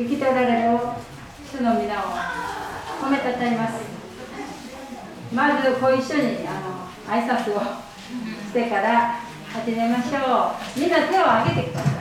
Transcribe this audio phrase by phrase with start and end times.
[0.00, 0.78] 生きておられる
[1.52, 2.04] 主の皆を
[3.02, 3.74] 褒めたたえます。
[5.30, 9.20] まずご一緒にあの挨拶をしてから
[9.52, 10.80] 始めましょう。
[10.80, 11.92] みんな手を挙げてください。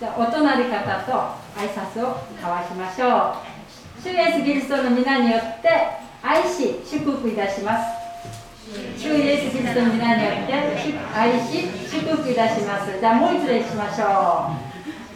[0.00, 1.12] じゃあお隣方と
[1.60, 3.36] 挨拶を交わしましょ
[4.00, 4.02] う。
[4.02, 5.68] 主イエスキリストの皆によって
[6.22, 7.84] 愛し祝福いたします。
[8.96, 10.54] 主イエスキリストの皆によって
[11.14, 12.98] 愛し祝福いたします。
[12.98, 14.73] じゃあもう一度しましょう。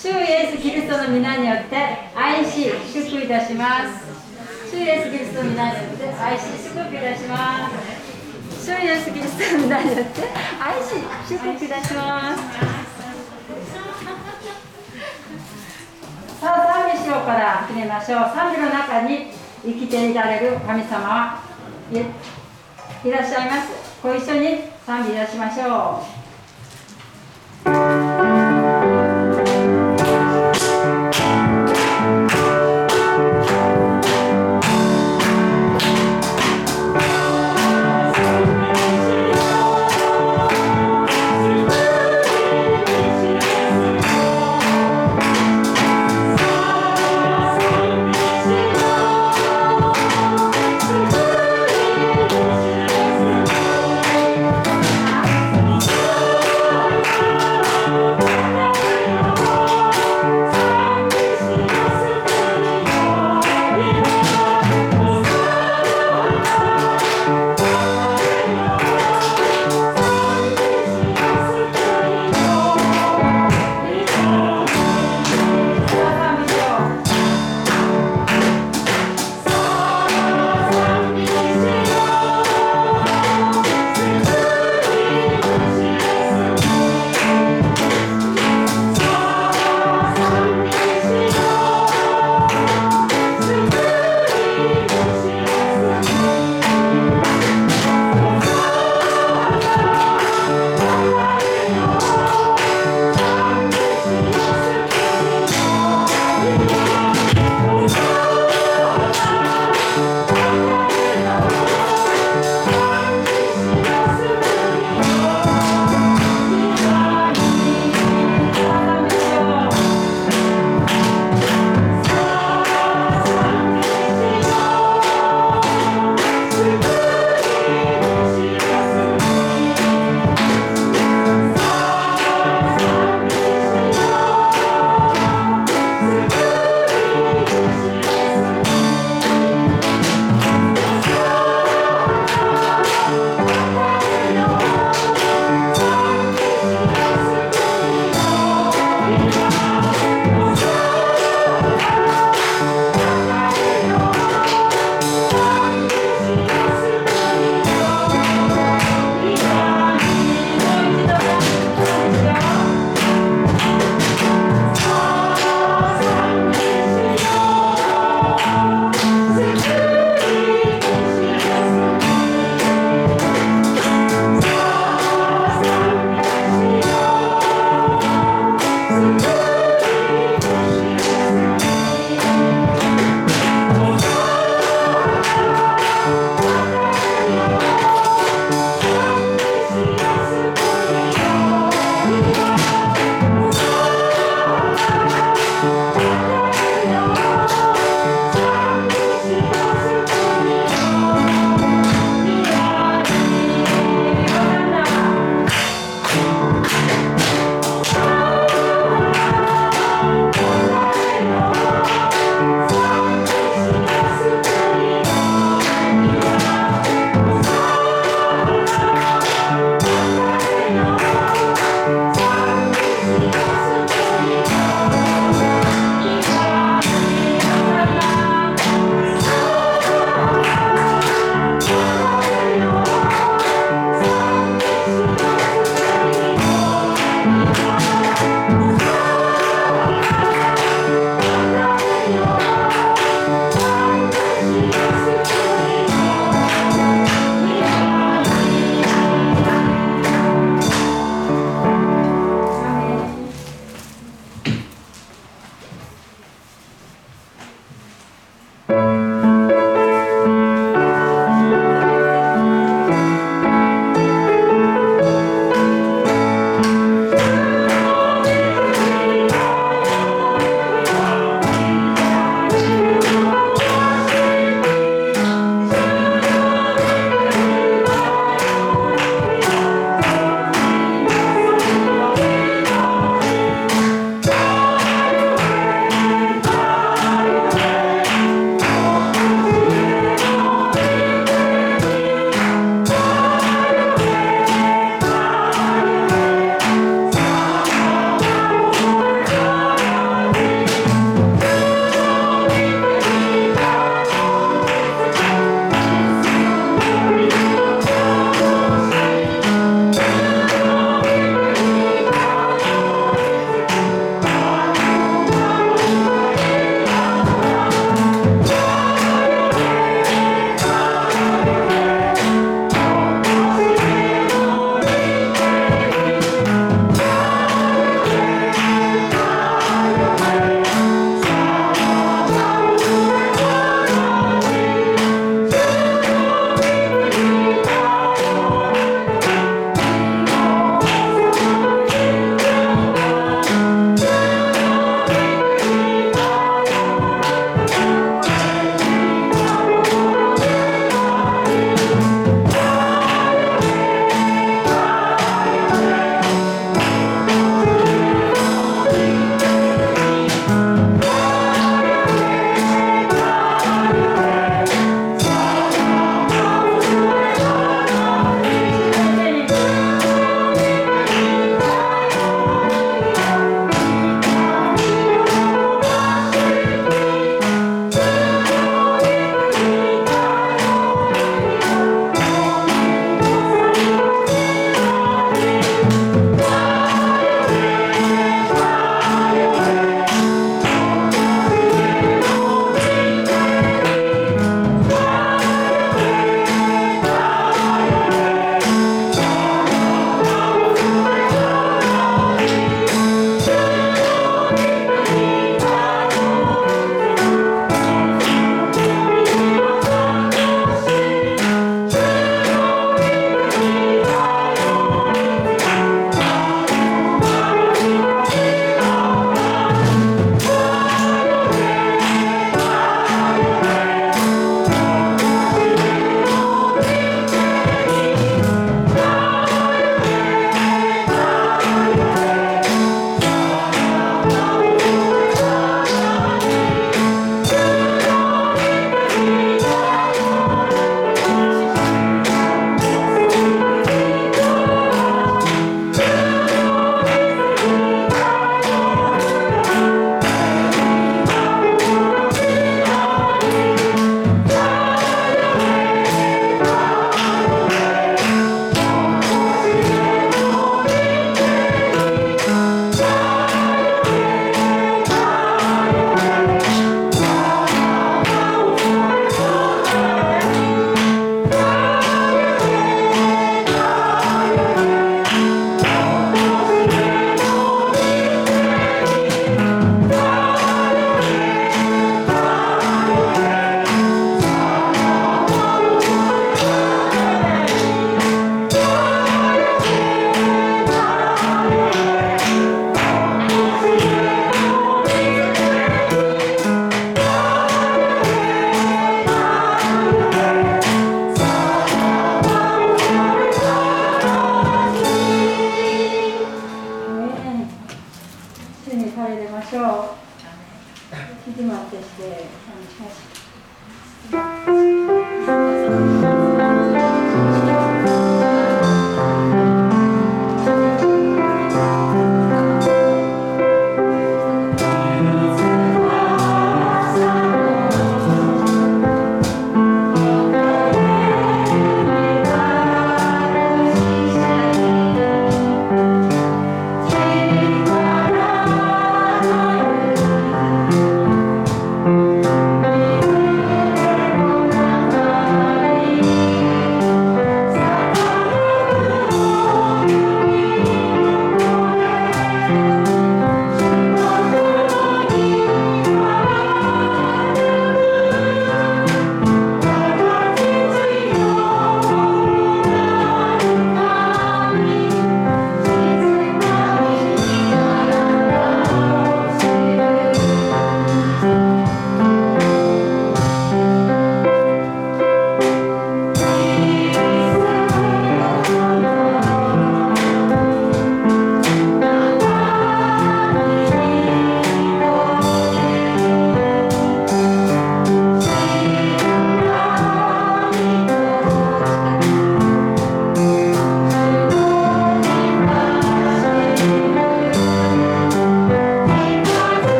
[0.00, 1.76] 主イエスキリストの皆によって
[2.16, 4.08] 愛し祝福いたします。
[4.72, 8.64] 主イエスキリストの皆によって愛し祝福いたします。
[8.64, 10.22] 主イエスキリストの皆によって
[10.58, 12.40] 愛し祝福いたします。
[16.40, 18.20] さあ賛美しようから始めましょう。
[18.34, 19.26] 賛美の中に
[19.62, 21.42] 生きていられる神様は
[21.92, 23.68] いらっしゃいます。
[24.02, 26.19] ご一緒に賛美いたしましょう「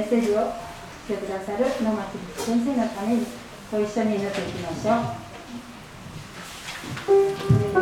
[0.00, 3.26] メッセージをしてくださる野牧先生のために
[3.70, 4.94] ご一緒に祈っていきましょ
[7.76, 7.79] う。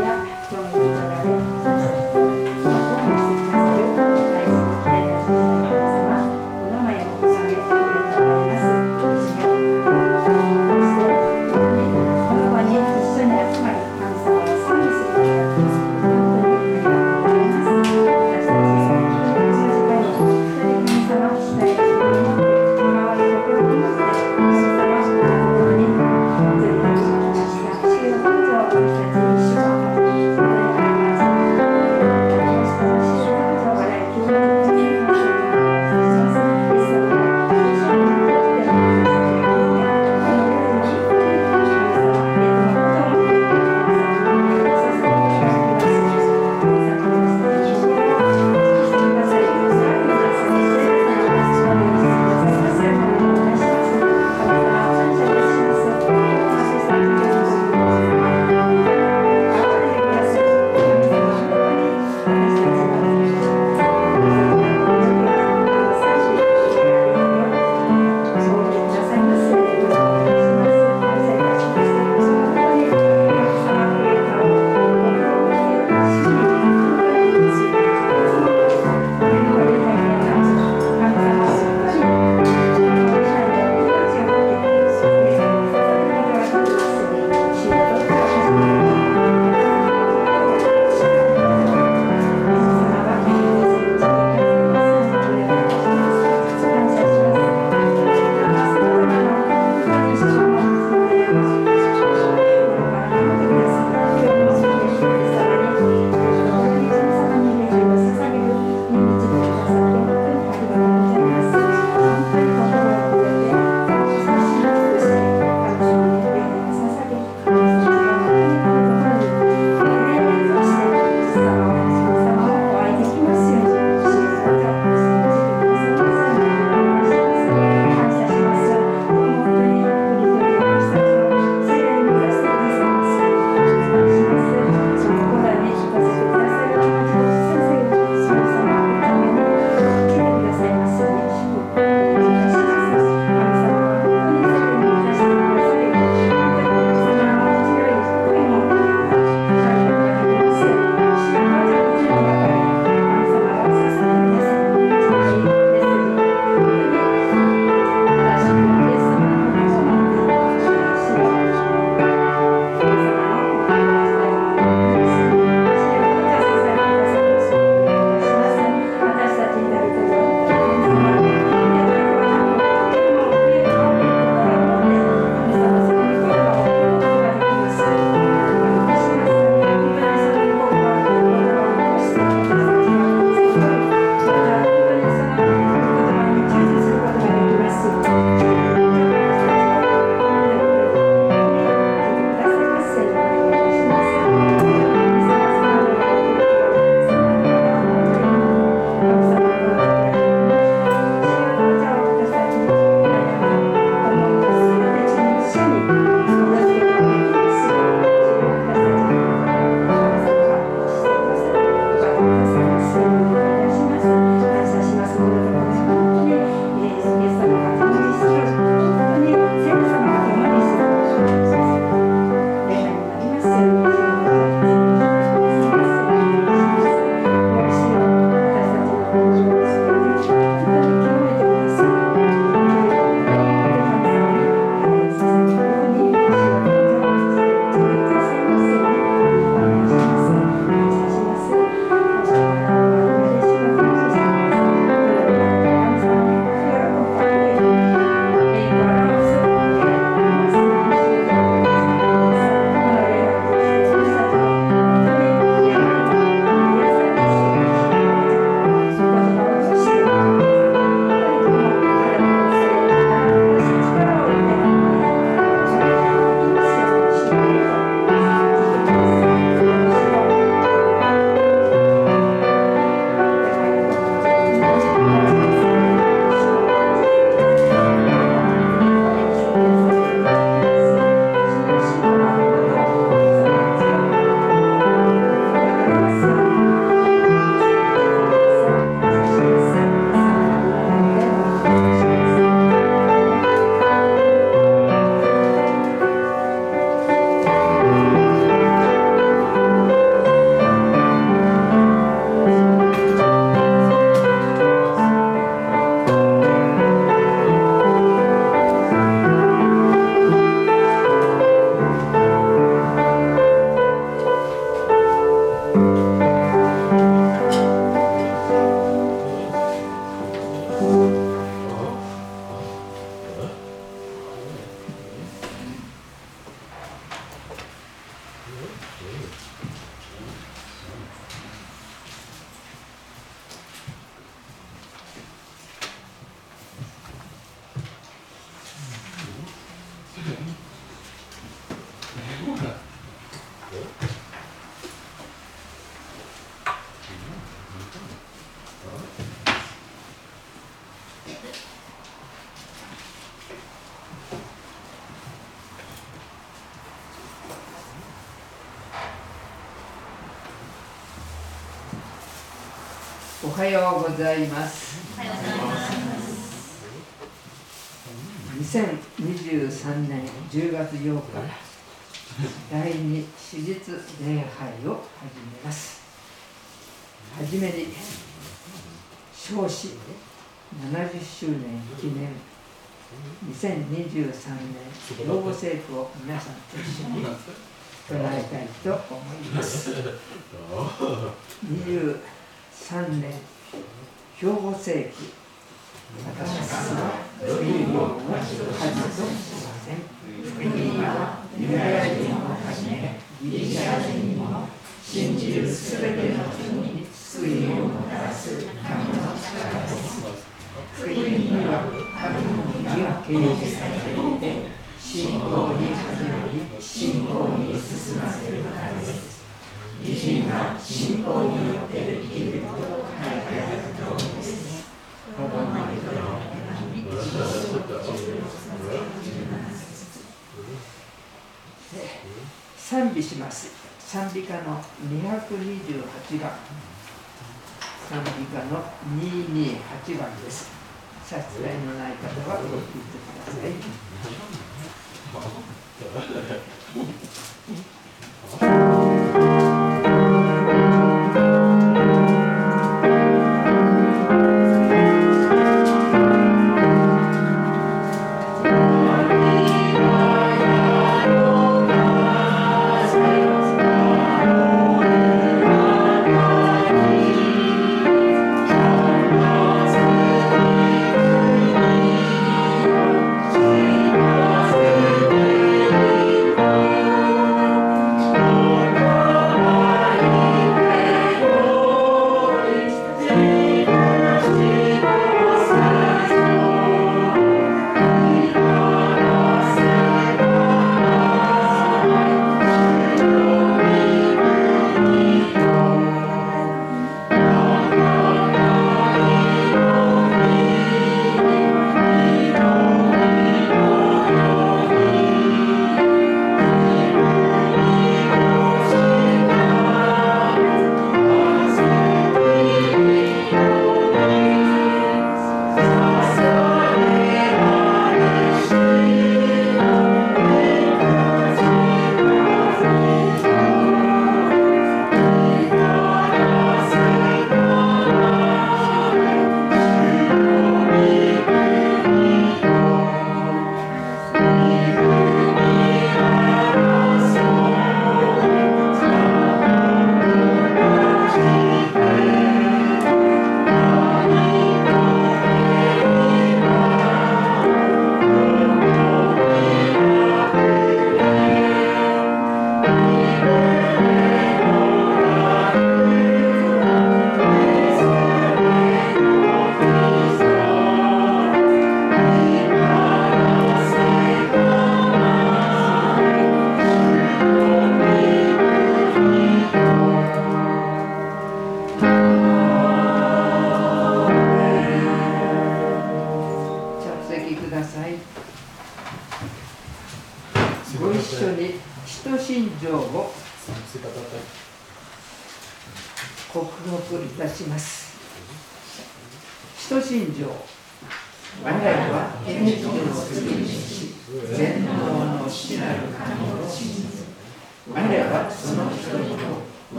[436.28, 436.52] 自己看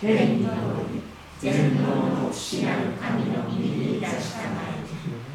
[0.00, 0.48] 天皇
[1.38, 4.62] 全能の死なる神の右に出したま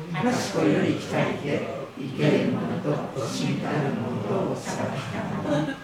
[0.10, 5.76] え賢より鍛えて生ける者と死たる者を裁きたまえ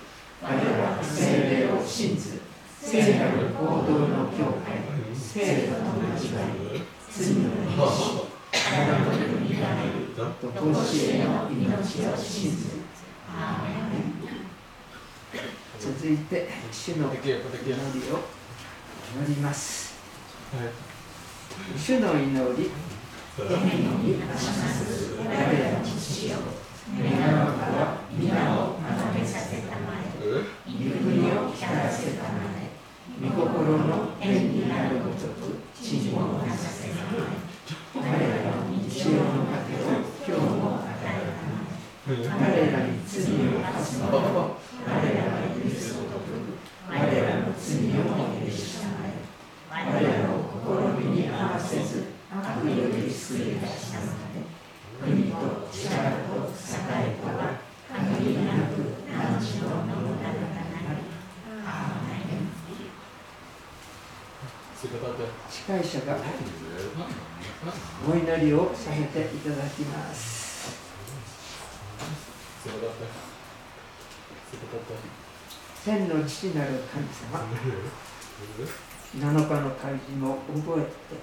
[0.41, 2.41] 我らは精霊を信ず
[2.82, 4.82] 聖なる行動の教会
[5.13, 6.41] 聖徒の交わ
[6.74, 12.82] り罪の歴あなたのにられると甲子園の命を信ず
[13.30, 14.22] アーメン
[15.80, 18.40] 続いて主の祈りを。
[19.13, 19.93] 祈ります、
[20.56, 22.71] はい、主の祈り
[23.36, 23.50] 天
[24.00, 26.38] に感ます我らの父よ
[26.88, 30.15] 皆のから皆をまとめさせたまえ
[30.65, 32.71] ゆくりを光らせたまえ
[33.21, 37.52] 御心の天になるごとく地にもなさせたまえ
[37.93, 44.56] 我らの日常の糧を今日も与えたまえ我らに罪を犯す者を
[44.88, 46.32] 我らが許すごとく
[46.89, 48.40] 我らの罪をも
[49.84, 50.46] 彼らの
[51.00, 54.46] 試みに合わせず悪より救い出したので
[55.02, 55.38] 国と
[55.72, 57.58] 力と栄とは
[57.89, 58.78] 限りなく
[59.10, 61.02] 何時のものなのだなり
[61.65, 62.54] アーメン
[65.50, 66.17] 司会者が
[68.08, 70.80] お祈りをさせていただきます。
[75.84, 77.39] 天の父なる神様。
[79.17, 81.19] 7日の開示も覚えて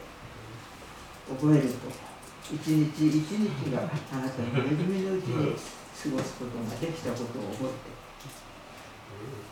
[1.28, 1.68] 覚える。
[1.68, 2.08] と
[2.50, 7.98] 一日一日があなたの恵みのうちに過ごすことができたことを覚えて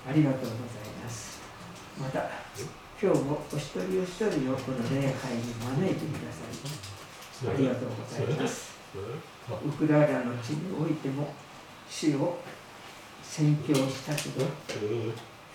[0.09, 0.57] ありがとうござい
[1.03, 1.41] ます
[2.01, 2.31] また
[3.01, 8.77] 今日もお一人お一人をこの礼拝に招いてくださいありがとうございます
[9.67, 11.35] ウクライナの地においても
[11.91, 12.39] 主を
[13.23, 14.47] 宣教したけど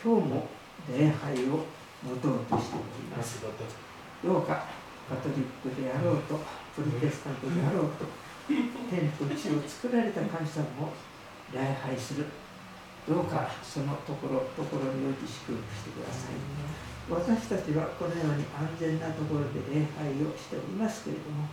[0.03, 0.47] 今日も
[0.95, 1.65] 礼拝を
[2.03, 3.41] 持とうとしております。
[3.41, 4.65] どうか
[5.09, 6.39] カトリックであろうと
[6.75, 8.05] プロテスタントであろうと
[8.89, 10.93] 天と地を作られた神様を
[11.53, 12.25] 礼拝する。
[13.07, 16.35] どうかそのところところにおいて祝福してください。
[17.09, 21.49] 私たちはこのように安全なところで礼拝をしておりますけれども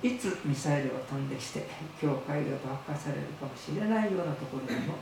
[0.00, 1.66] いつミサイルが飛んできて
[2.00, 4.94] 教会が爆破されるかもしれないようなところでも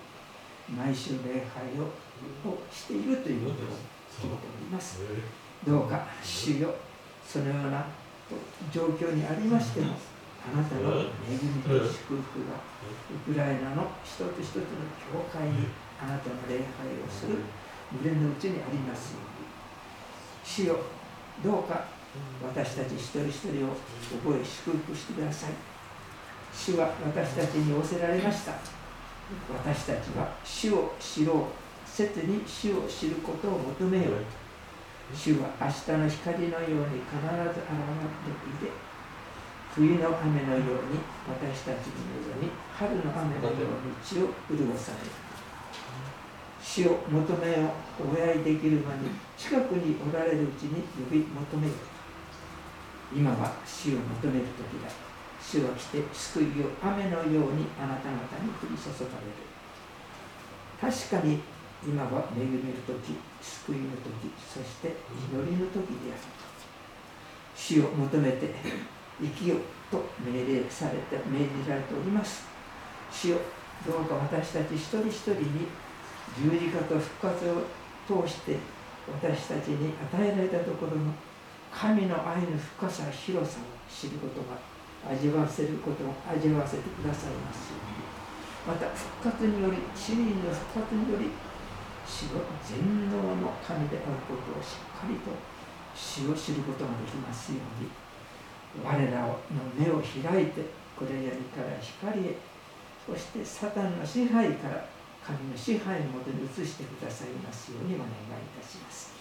[0.75, 1.93] 毎週礼拝を
[2.73, 3.77] しているということを
[4.20, 5.01] 聞いております。
[5.66, 6.75] どうか主よ
[7.27, 7.87] そのような
[8.72, 9.94] 状況にありましても
[10.42, 12.59] あなたの恵みと祝福が
[13.29, 14.62] ウクライナの一つ一つの
[15.12, 15.68] 教会に
[16.03, 17.38] あなたの礼拝をする
[17.92, 19.42] 胸の内にありますように。
[20.44, 20.77] 主よ
[21.44, 21.85] どうか
[22.42, 23.77] 私たち一人一人を
[24.20, 25.51] 覚え祝福してください。
[26.53, 28.53] 主は私たちに仰せられました。
[29.64, 31.62] 私たちは主を知ろう
[31.92, 34.24] 切に主を知ることを求めよう
[35.12, 38.72] 主は明日の光のように必ず現れていて
[39.74, 45.12] 冬の雨のように私たちに望み春の雨のように地を潤される。
[46.62, 47.68] 死を求めよ
[48.00, 51.74] お会いできる間に近くにおられるうちに呼び求めよ
[53.14, 54.88] 今は死を求める時だ。
[55.42, 59.52] 主は来て救いを雨のようにあなた方に降り注がれる。
[60.81, 61.40] 確かに
[61.85, 64.95] 今は恵みる時救いの時そして
[65.31, 66.21] 祈りの時である
[67.57, 68.55] 死を求めて
[69.21, 69.59] 生きよう
[69.90, 72.47] と命令されて命じられております。
[73.11, 73.37] 死を
[73.87, 75.66] どうか私たち一人一人に
[76.38, 77.66] 十字架と復活を
[78.07, 78.57] 通して
[79.07, 81.12] 私たちに与えられたところの
[81.71, 84.57] 神の愛の深さ広さを知ることが
[85.12, 87.73] 味わわせることを味わわせてくださいます。
[88.66, 91.31] また復活により市民の復活により
[92.12, 95.33] 死の全能の神であることをしっかりと
[95.96, 97.88] 死を知ることができますように
[98.85, 99.40] 我らの
[99.72, 100.61] 目を開いて
[100.92, 102.37] これやりから光へ
[103.09, 104.85] そしてサタンの支配から
[105.25, 109.14] 神の支配のもとに移してくださいますようにお願いいたします。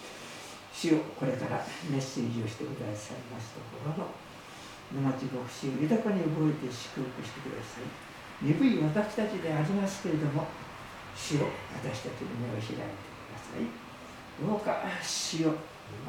[0.72, 4.10] 主をこれからメッセージをしてくださいますところの
[4.90, 8.12] 沼地牧師を豊かに覚えて祝福してください。
[8.42, 10.46] 鈍い私たちでありますけれども
[11.16, 13.64] 主を私たちの目を開いてください。
[14.40, 15.54] どうか主を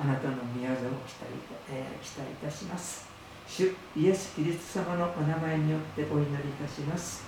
[0.02, 1.34] あなたの宮座を期待,、
[1.72, 3.08] えー、期待いたします。
[3.48, 7.24] 主イエス・キリスト様のお名前によってお祈りいたします。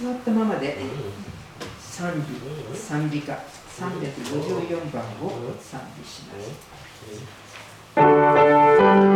[0.00, 0.78] 座ったままで
[1.78, 2.12] 賛
[2.72, 6.34] 美賛美歌354番を賛美しま
[9.06, 9.11] す。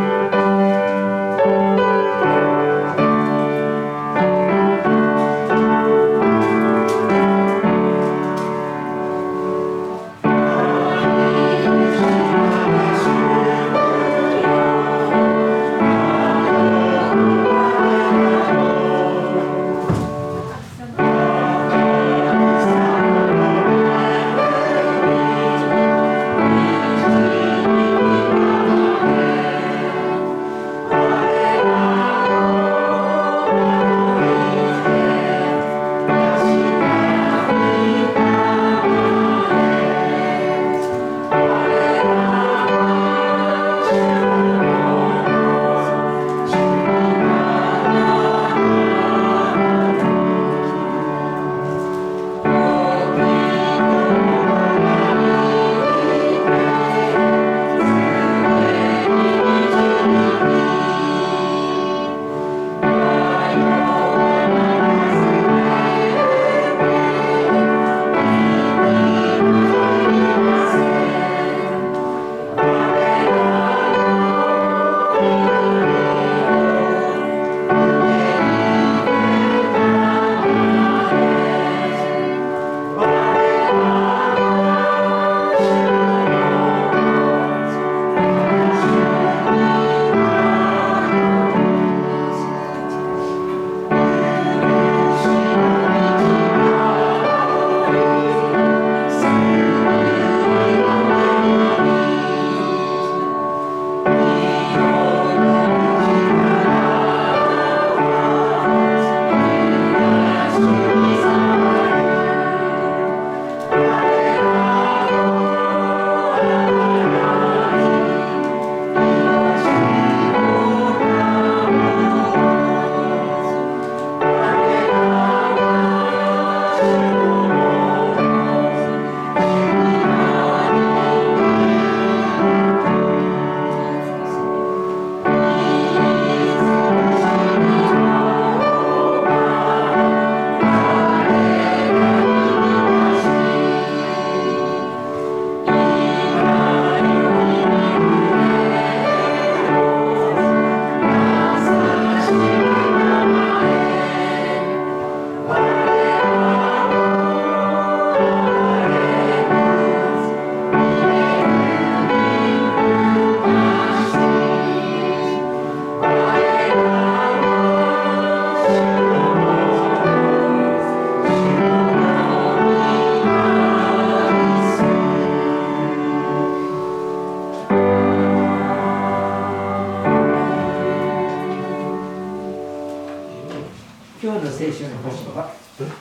[184.72, 184.78] 箇
[185.14, 185.54] 所は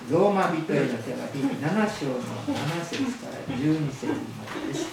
[0.09, 4.13] ローマ人への手紙7章の7節から12節ま
[4.61, 4.87] でです。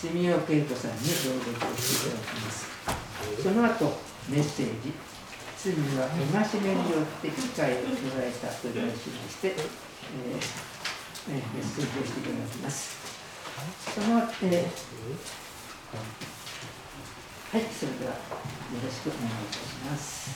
[0.00, 2.70] 住尾恵子さんに朗読をしていただきます。
[3.42, 4.94] その後メッセージ
[5.58, 9.60] 罪は戒めによって機会を捉えたと題しまして、えー
[11.28, 12.96] えー、メッセージをしていただきます。
[13.94, 14.64] その、えー
[17.52, 18.18] はい、それではよ
[18.82, 20.30] ろしくお願いいたします。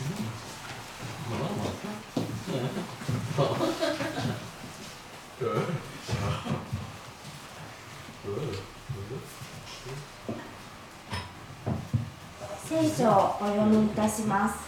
[12.68, 14.58] 聖書をお読みいたします。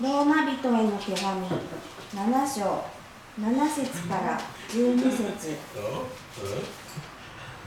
[0.00, 1.52] ローマ人への手紙7
[2.48, 2.84] 章
[3.38, 4.40] 7節から
[4.70, 5.58] 12節。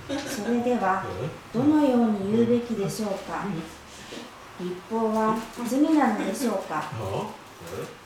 [0.07, 1.05] それでは
[1.53, 3.45] どのように言うべきでしょうか？
[4.59, 6.83] 立法は罪なのでしょうか？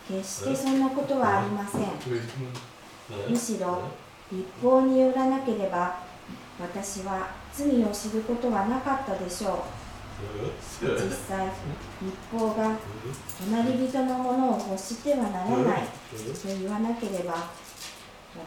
[0.09, 1.81] 決してそんなことはありません。
[3.29, 3.83] むしろ
[4.31, 5.99] 立法によらなければ
[6.59, 9.57] 私は罪を知ることはなかったでしょう。
[10.81, 11.47] 実際
[12.01, 12.77] 立法が
[13.39, 15.81] 隣人のものを欲してはならない。
[15.83, 15.87] と
[16.47, 17.47] 言わなければ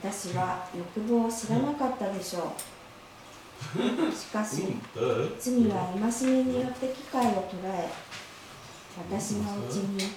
[0.03, 4.13] 私は欲望を知らなかったでしょう。
[4.13, 4.77] しかし
[5.39, 7.89] 罪は戒めによって機会を捉え
[8.99, 10.13] 私のうちに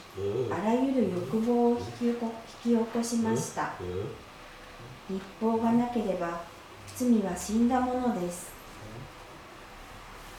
[0.51, 2.09] あらゆる欲望を引き
[2.69, 3.73] 起こしました。
[5.09, 6.41] 立法がなければ
[6.95, 8.53] 罪は死んだものです。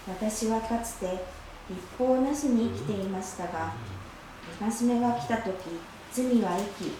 [0.09, 1.07] 私はかつて
[1.69, 3.73] 立法なしに生きていましたが
[4.61, 5.53] 戒めが来た時
[6.13, 6.93] 罪は生き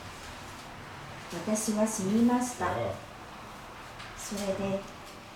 [1.33, 2.69] 私は死にました。
[4.17, 4.81] それで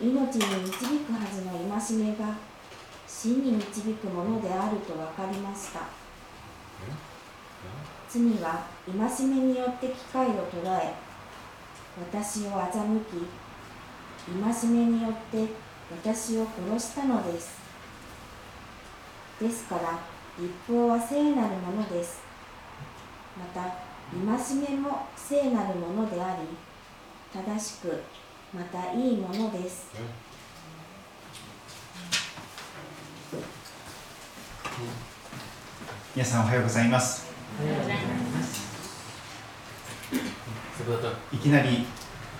[0.00, 2.34] 命に導くはずの戒めが
[3.12, 5.80] 死に導くものであると分かりました。
[8.08, 10.94] 罪は戒めによって機会を捉え
[12.00, 13.26] 私を欺き
[14.62, 15.48] 戒めによって
[15.90, 16.46] 私を
[16.76, 17.58] 殺したのです。
[19.40, 19.98] ですから
[20.38, 22.22] 立法は聖なるものです。
[23.36, 23.60] また
[24.12, 26.46] 戒めも聖なるものであり
[27.32, 28.02] 正しく
[28.54, 29.90] またいいものです。
[36.16, 37.30] 皆さんおはようございます。
[41.32, 41.86] いきなり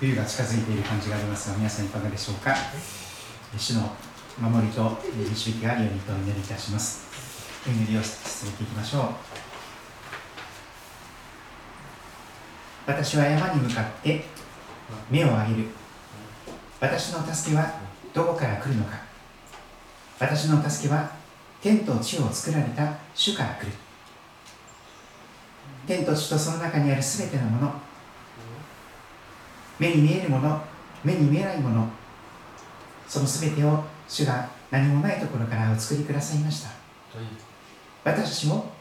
[0.01, 2.53] 冬が近づいている感じがありますが、皆さんいかがでしょうか？
[3.57, 3.93] 主の
[4.41, 7.07] 守りと導きがあるようにとお祈りいたします。
[7.65, 9.05] お祈りを続けていきましょう。
[12.89, 14.25] 私は山に向かって
[15.09, 15.69] 目を上げる。
[16.81, 17.73] 私の助けは
[18.13, 18.99] どこから来るのか
[20.19, 21.20] 私の助けは
[21.63, 23.73] 天と地を作られた主から来る。
[25.87, 27.73] 天と地とその中にあるすべてのもの。
[29.79, 30.61] 目に見えるもの
[31.03, 31.89] 目に見えないもの。
[33.09, 36.71] そのすべてを主が何もないところからお作りくださいました。
[38.05, 38.73] 私たちも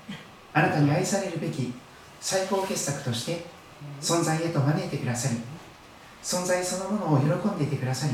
[0.53, 1.73] あなたに愛されるべき
[2.19, 3.45] 最高傑作として
[4.01, 5.37] 存在へと招いてくださり
[6.21, 8.13] 存在そのものを喜んでいてくださり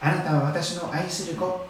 [0.00, 1.66] あなたは私の愛する子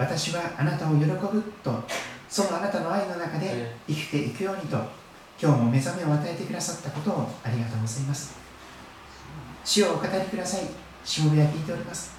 [0.00, 1.84] 私はあなたを喜ぶと
[2.26, 4.78] そのあなたの愛の中で生きていくようにと
[5.38, 8.34] 今日も目覚めを与えてくださったことをありがとうございます。
[9.62, 10.62] 主をお語りください。
[11.04, 12.14] しもべは聞いております。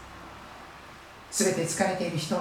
[1.31, 2.37] すべて疲れている人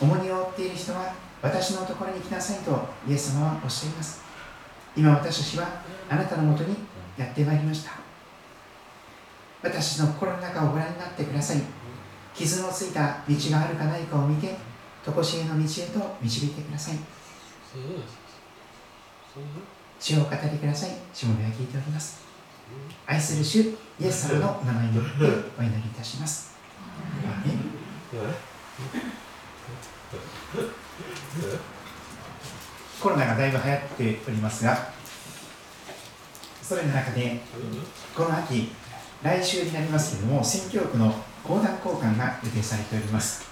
[0.00, 1.12] 重荷を負っている人は
[1.42, 2.70] 私のところに来なさいと
[3.08, 4.22] イエス様はおっしゃいます。
[4.96, 6.76] 今私たちはあなたのもとに
[7.18, 7.90] やってまいりました。
[9.64, 11.62] 私の心の中をご覧になってください。
[12.36, 14.54] 傷のついた道があるかないかを見て
[15.06, 16.96] 常しえの道へと導いてください。
[20.00, 20.90] 主をお語りください。
[21.14, 22.24] しもべは聞いております。
[23.06, 25.10] 愛する主イエス様の名前によって
[25.58, 26.56] お祈りいたします。
[33.00, 33.80] コロナがだいぶ流行っ
[34.16, 34.90] ておりますが
[36.62, 37.40] それの中で
[38.16, 38.72] この秋
[39.22, 43.45] 来週になりますけれども、選挙区の講談交換が予定されております。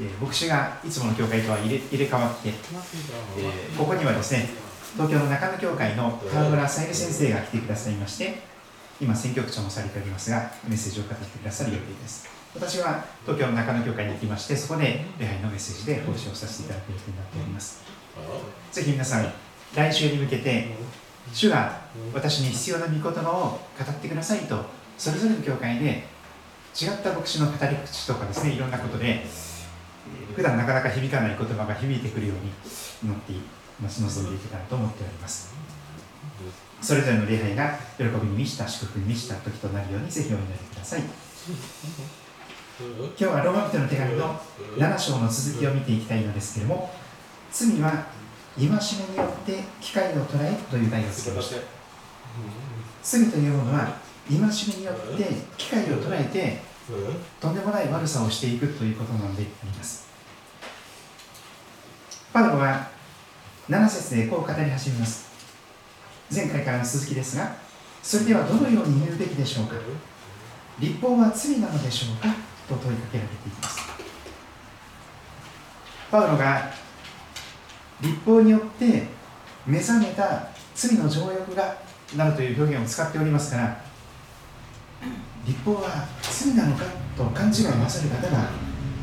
[0.00, 4.48] えー、牧師がいつもの教会とは入れ入れ替わって、えー、ここにはですね、
[4.94, 8.34] 東京の中野教会の川村さゆり先生が来てくださいまして、
[9.00, 12.28] 今、選挙区長もされておりますが、メッセージを語ってくださる予定です。
[12.54, 17.82] 私は東京の中野教会に行きまして、そこで礼拝のメッセージで奉仕をさせていただく予定になっております。
[18.72, 19.32] ぜひ皆さん、
[19.74, 20.68] 来週に向けて、
[21.32, 21.80] 主が
[22.12, 23.58] 私に必要な御言葉を語
[23.90, 24.64] ってくださいと
[24.98, 26.04] それぞれの教会で
[26.80, 29.24] 違った牧師の語り口とかですねいろんなことで
[30.34, 32.50] 普段なかなか響かない言葉が響いてくるように
[33.02, 33.32] 祈って
[33.80, 35.54] 待ち望んでいけたらと思っております。
[36.80, 41.00] それぞれの礼拝が喜びに満ちた祝福に満ちた時となるようにぜひお祈りください。
[41.00, 41.08] 今
[43.16, 44.40] 日はローマ人の手紙の
[44.76, 46.90] 7章の続きを見ていきたいのですけれども
[47.52, 48.06] 罪は
[48.58, 48.74] 戒めに
[49.16, 51.60] よって機会を捉えという題をつけました。
[53.02, 53.96] 罪というものは
[54.28, 55.24] 戒めによって
[55.56, 56.60] 機会を捉えて
[57.40, 60.06] とんでもない悪さをしていくということなのであります。
[62.32, 62.88] パウロは
[63.68, 65.32] 7節でこう語り始めます。
[66.34, 67.56] 前回からの続きですが
[68.02, 69.76] それではどのように言うべきでしょうか？
[70.78, 72.28] 立法は罪なのでしょうか？
[72.68, 73.78] と問いかけられています。
[76.10, 76.70] パウロが
[78.00, 79.06] 立法によって
[79.66, 81.76] 目覚めた罪の情欲が
[82.16, 83.83] なるという表現を使っておりますから
[85.46, 86.84] 立法は罪なのか
[87.16, 88.50] と勘違いなさる方が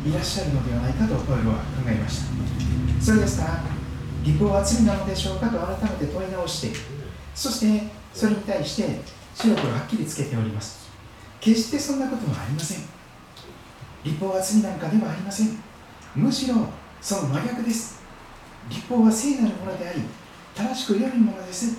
[0.06, 3.64] いらっしゃるのではないかとパウロは考えましたそれですから
[4.24, 6.78] 立法は罪なのでしょうかと改めて問い直して
[7.34, 9.02] そしてそれに対して
[9.36, 10.90] 白黒はっきりつけております。
[11.40, 12.84] 決してそんなことはありません。
[14.04, 15.58] 立法は罪なんかではありません。
[16.16, 16.56] むしろ
[17.02, 18.02] その真逆です。
[18.70, 20.02] 立法は聖なるものであり
[20.56, 21.78] 正しく良いものです。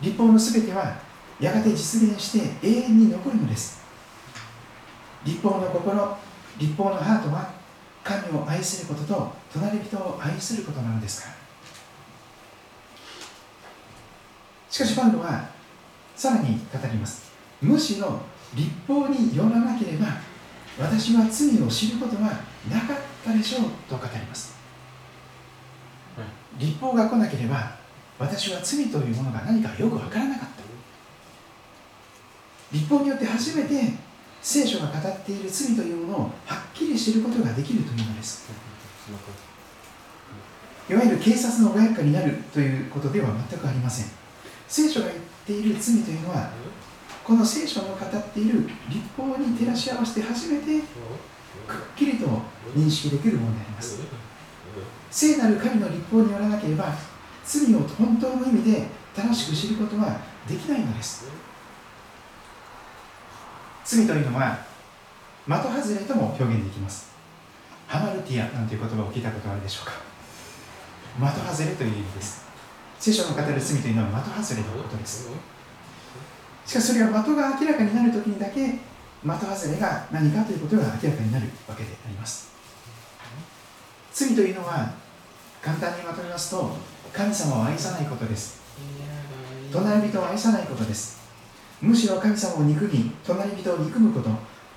[0.00, 0.96] 立法のすべては
[1.42, 3.82] やがて実現して永遠に残るのです。
[5.24, 6.16] 立法の心
[6.56, 7.50] 立法のハートは
[8.04, 11.34] 神を愛することと隣人を愛することなのですから。
[14.70, 15.48] しかしパウロは
[16.14, 17.32] さらに語ります。
[17.60, 18.20] むしろ
[18.54, 20.06] 立法によらなければ
[20.78, 22.22] 私は罪を知ることは
[22.70, 24.54] なかったでしょうと語ります。
[26.56, 27.76] 立法が来なければ
[28.18, 30.51] 私は罪というものが何かよく分からなかった
[32.72, 33.92] 立法によって初めて
[34.40, 38.50] 聖書が語っている罪というものをはっきり知ることができるというのです。
[40.90, 44.06] いわゆる警察の親役になるということでは全くありません。
[44.66, 46.50] 聖書が言っている罪というのは
[47.22, 50.80] この聖書の語っている立法に照らし合わせて初めて
[51.68, 52.26] くっきりと
[52.74, 54.00] 認識できるものであります。
[55.10, 56.94] 聖なる神の立法によらなければ
[57.44, 60.16] 罪を本当の意味で正しく知ることは
[60.48, 61.26] できないのです
[63.92, 64.64] 罪というのは
[65.44, 67.12] 的外れとも表現できます。
[67.86, 69.92] ハマルティアなんていう言葉を聞いたことあるでしょうか。
[71.20, 72.46] 的外れという意味です。
[72.98, 75.28] 聖書の語る罪というのは的外れのことです。
[76.64, 78.80] しかしそれは的が明らかになるときにだけ的
[79.22, 82.48] 外れが何かということが明らかになるわけであります。
[84.14, 84.94] 罪というのは
[85.60, 86.76] 簡単にまとめますと
[87.12, 88.62] 神様を愛さないことです。
[89.70, 91.21] 隣人を愛さないことです
[91.82, 94.30] むしろ神様を憎み隣人を憎むこと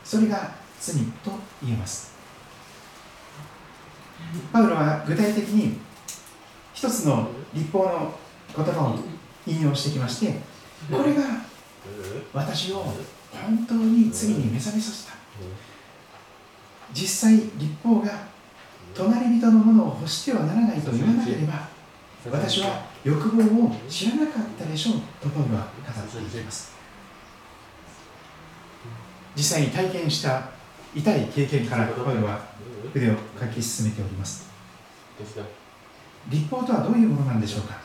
[0.03, 1.31] それが罪と
[1.63, 2.15] 言えます。
[4.51, 5.77] パウロは具体的に
[6.73, 8.13] 一つの立法の
[8.55, 8.99] 言葉を
[9.45, 10.39] 引用してきまして
[10.91, 11.21] これが
[12.33, 12.83] 私を
[13.31, 15.13] 本当に罪に目覚めさせた。
[16.93, 18.09] 実際立法が
[18.93, 21.67] 隣人のものを欲してはならないと言わなければ
[22.31, 26.74] 私は欲望を知らなかったでしょうとパウロは語っていきます
[29.35, 30.49] 実際に体験した
[30.95, 32.39] 痛い経験からパウロは
[32.93, 34.49] 筆を書き進めております。
[36.29, 37.75] 立法とはどういうものなんでしょうか？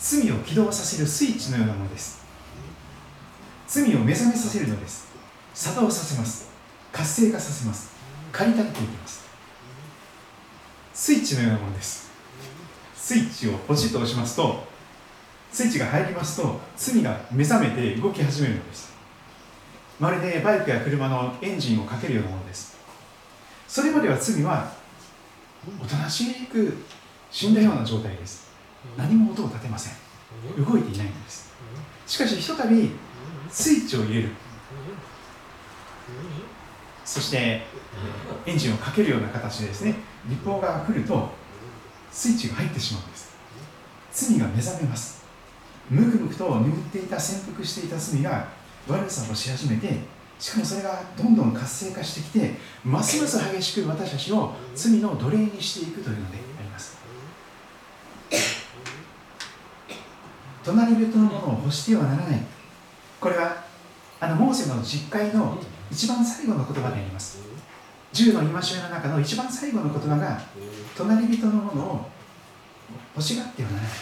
[0.00, 2.24] 罪を起動させるスイッチのようなものです。
[3.68, 5.08] 罪を目覚めさせるのです。
[5.54, 6.50] 作動させます。
[6.90, 7.92] 活性化させます。
[8.32, 9.22] 駆り立てていきます。
[10.94, 12.10] スイッチのようなものです。
[12.94, 14.64] スイッチをポチッと押しますと
[15.50, 18.91] スイッチが入りますと罪が目覚めて動き始めるのです
[20.00, 22.76] まるでバイクや車のエンジンをかけるようなものです。
[23.68, 24.72] それまでは罪は
[25.80, 26.76] おとなしく
[27.30, 28.50] 死んだような状態です。
[28.96, 29.94] 何も音を立てません。
[30.64, 31.52] 動いていないのです。
[32.06, 32.90] しかしひとたび
[33.48, 34.30] スイッチを入れる。
[37.04, 37.62] そして
[38.46, 39.94] エンジンをかけるような形でですね
[40.28, 41.30] 立法が来ると
[42.10, 43.32] スイッチが入ってしまうんです。
[44.12, 45.22] 罪が目覚めます。
[45.90, 48.48] むくむくと眠っていた潜伏していた罪が
[48.88, 49.94] 悪さをし始めて
[50.38, 52.54] しかもそれがどんどん活性化してきて
[52.84, 56.98] ますます激しく私たちを罪の奴隷にしていくというのであります。
[60.64, 62.40] 隣人のものを欲してはならない。
[63.20, 63.64] これは
[64.20, 65.58] あのモーセの実会の
[65.90, 67.38] 一番最後の言葉であります。
[68.12, 70.40] 10の戒めの中の一番最後の言葉が
[70.96, 72.06] 隣人のものを
[73.14, 73.92] 欲しがってはならない。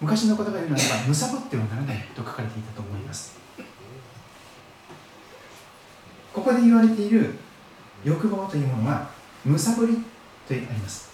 [0.00, 3.43] 昔の言葉で言うならば貪ってはならないと書かれていたと思います。
[6.34, 7.34] ここで言われている
[8.04, 9.08] 欲望というものは
[9.44, 10.00] むさぼりと
[10.52, 11.10] あります。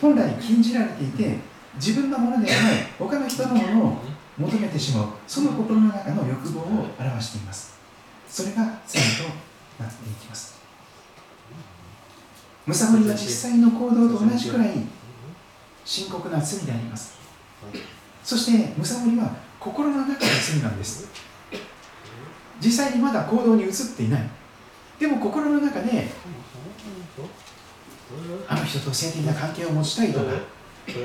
[0.00, 1.36] 本来禁じられていて
[1.74, 3.98] 自分のものではない他の人のものを
[4.38, 7.76] 求めてしまうその心の中の欲望を表しています。
[8.28, 9.24] それが罪と
[9.82, 10.58] なっていきます。
[12.66, 14.74] むさぼりは実際の行動と同じくらい
[15.84, 17.18] 深刻な罪であります。
[18.22, 21.08] そしてむさぼりは心の中の罪なんです。
[22.60, 24.22] 実際にまだ行動に移っていない。
[24.98, 26.08] でも心の中で
[28.48, 30.26] あの人と性的な関係を持ちたいとか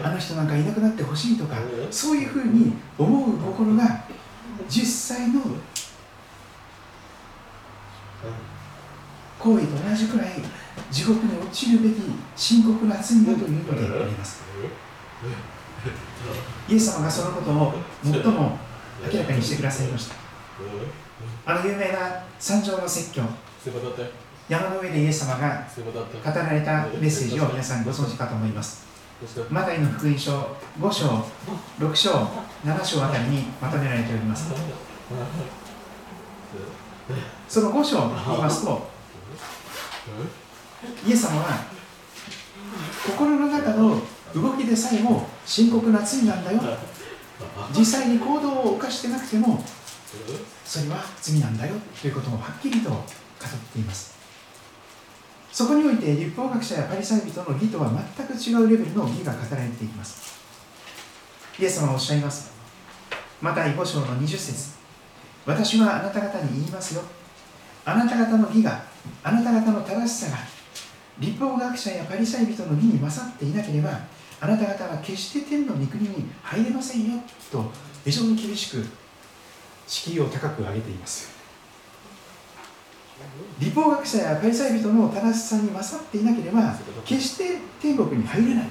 [0.04, 1.58] あの人なんかいなくなってほしいとか
[1.91, 4.06] そういうふうに思う心が
[4.68, 5.41] 実際の
[9.39, 10.30] 行為と同じくらい
[10.89, 12.01] 地獄に落ちるべき
[12.36, 14.43] 深刻な罪だというのであります。
[16.70, 18.58] イエス様がそのことを最も
[19.12, 20.16] 明らかにしてくださいました。
[21.46, 23.22] あの有名な三条の説教。
[24.50, 28.86] 山の上でイエス様が語られたメッセージを皆さんご存知かと思います。
[29.50, 30.32] マタイの福音書
[30.80, 31.26] 5章
[31.80, 32.12] 6章
[32.66, 34.52] 7章あたりにまとめられております。
[37.48, 38.89] その5章を言いますと
[41.08, 41.66] イエス様は
[43.06, 44.02] 心の中の
[44.36, 46.60] 動きでさえも深刻な罪なんだよ。
[47.76, 49.64] 実際に行動を犯してなくても
[50.66, 53.03] それは罪なんだよということをはっきりと語っ
[53.74, 54.14] ています。
[55.51, 60.34] そこにおいて立法学者やパリサイ人の義とは全く違うレベルの義が語られています。
[61.59, 62.51] イエス様はおっしゃいます。
[63.39, 64.74] また5章の20節。
[65.45, 67.01] 私はあなた方に言いますよ。
[67.86, 68.84] あなた方の義が
[69.24, 70.38] あなた方の正しさが
[71.20, 73.99] 立法学者やパリサイ人の義に勝っていなければ
[74.39, 77.22] あなた方は決して天の御国に入れませんよ。
[77.51, 77.70] と
[78.05, 79.03] 非常に厳しく
[79.88, 81.31] 敷居を高く上げています。
[83.59, 86.75] 立法学者やパリサイ人の正しさに勝っていなければ
[87.05, 88.69] 決して天国に入れない。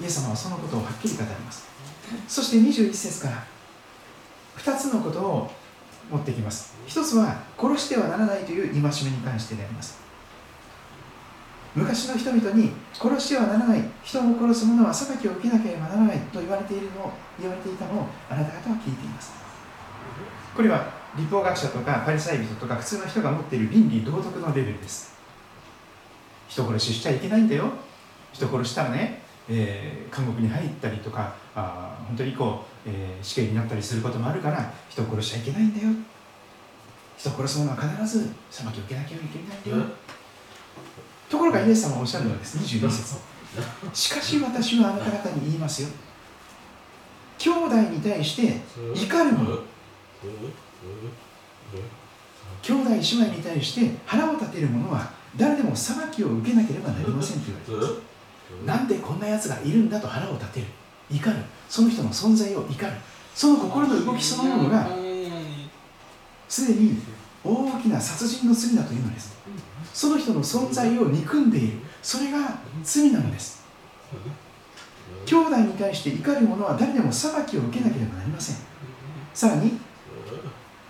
[0.00, 1.64] イエス様はそのことをはっきり語ります。
[2.26, 3.44] そして21節から
[4.56, 5.50] 2つのことを
[6.10, 6.74] 持ってきます。
[6.86, 10.00] 一つは殺してはならないという戒めに関してであります。
[11.74, 17.10] 昔の人々に殺してはならない人を殺す者は裁きを受けなければならないと言われているの
[17.40, 19.41] 言われていたのをあなた方は聞いています。
[20.54, 20.86] これは
[21.16, 25.12] 立法学者とかパリサイ人とか普通の人が持っている倫理道徳のレベルです。
[26.48, 27.70] 人殺ししちゃいけないんだよ。
[28.32, 35.90] 人殺したらね、えー、監獄に入ったりとかあ本当にこう、えー、死刑になったりすることもあるから人殺しちゃいけないんだよ。
[37.16, 39.92] 人殺す者は必ず裁きを受けなきゃいけないんだよ、
[41.28, 43.16] ところがイエス様はおっしゃるのはです22節。
[43.92, 45.88] しかし私はあなた方に言いますよ。
[47.38, 48.60] 兄弟に対して
[48.94, 49.51] 怒る者
[53.00, 60.66] 兄弟姉妹に対して腹を立てる者は誰でも裁きを受けなければなりませんと言われなんでこんなやつがいるんだと腹を立てる？
[61.10, 61.36] 怒る。
[61.68, 62.92] その人の存在を怒る。
[63.34, 64.88] その心の動きそのものが
[66.48, 67.00] すでに
[67.42, 69.34] 大きな殺人の罪だというのです。
[69.94, 71.78] その人の存在を憎んでいる。
[72.02, 73.64] それが罪なのです。
[75.24, 78.56] 兄弟に対して怒る者は誰でも裁きを受けなければなりません。
[79.32, 79.78] さらに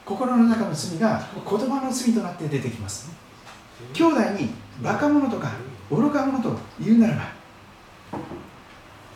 [0.05, 3.11] 心の中の罪が言葉の罪となって出てきます
[3.93, 4.51] 兄弟に
[4.83, 5.53] バカ者とか
[5.91, 7.23] 愚か者と言うならば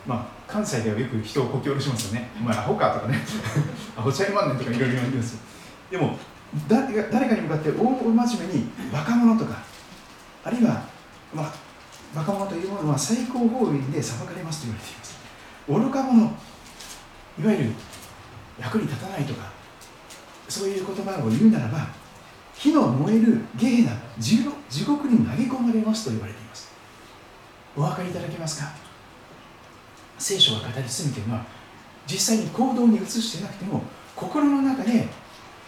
[0.05, 2.29] まあ関西ではよく人をこき下ろしますよね。
[2.41, 3.19] まあ、アホかとかね、
[3.97, 5.37] アホちゃいまんねんとかいろいろ言うんです
[5.91, 6.17] でも
[6.69, 9.57] 誰か誰かに向かって大真面目にバカ者とか、
[10.45, 10.81] あるいは、
[11.33, 11.53] まあ、
[12.15, 15.17] バカ者というものは最高法院で裁かれますと言われています。
[15.67, 17.71] 愚か者、いわゆる
[18.57, 19.51] 役に立たないとか、
[20.47, 21.87] そういう言葉を言うならば
[22.55, 24.43] 火の燃えるゲーナ地
[24.83, 26.71] 獄に投げ込まれますと言われています。
[27.75, 28.71] お分かりいただけますか？
[30.17, 31.45] 聖書が語り罪というのは
[32.07, 33.83] 実際に行動に移してなくても
[34.15, 35.07] 心の中で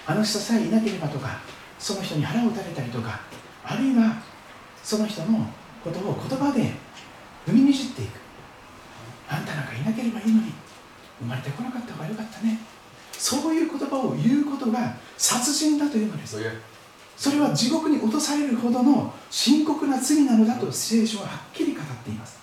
[0.07, 1.37] あの人さえいなければとか
[1.77, 3.19] その人に腹を立てたりとか
[3.63, 4.15] あるいは
[4.81, 5.45] その人の
[5.83, 6.71] ことを言葉で
[7.45, 8.17] 踏みにじっていく。
[9.27, 10.51] あんたなんかいなければいいのに
[11.19, 12.57] 生まれてこなかった方がよかったね。
[13.19, 16.37] そういう言葉を言うことが殺人だというのです。
[17.17, 22.39] それは地獄に落とされるほどの深刻な罪なのだと聖書ははっきり語っています。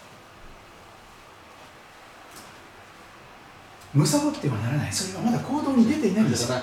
[3.95, 4.93] むさぼってはならない。
[4.93, 6.43] それはまだ行動に出ていないんです。
[6.43, 6.59] よ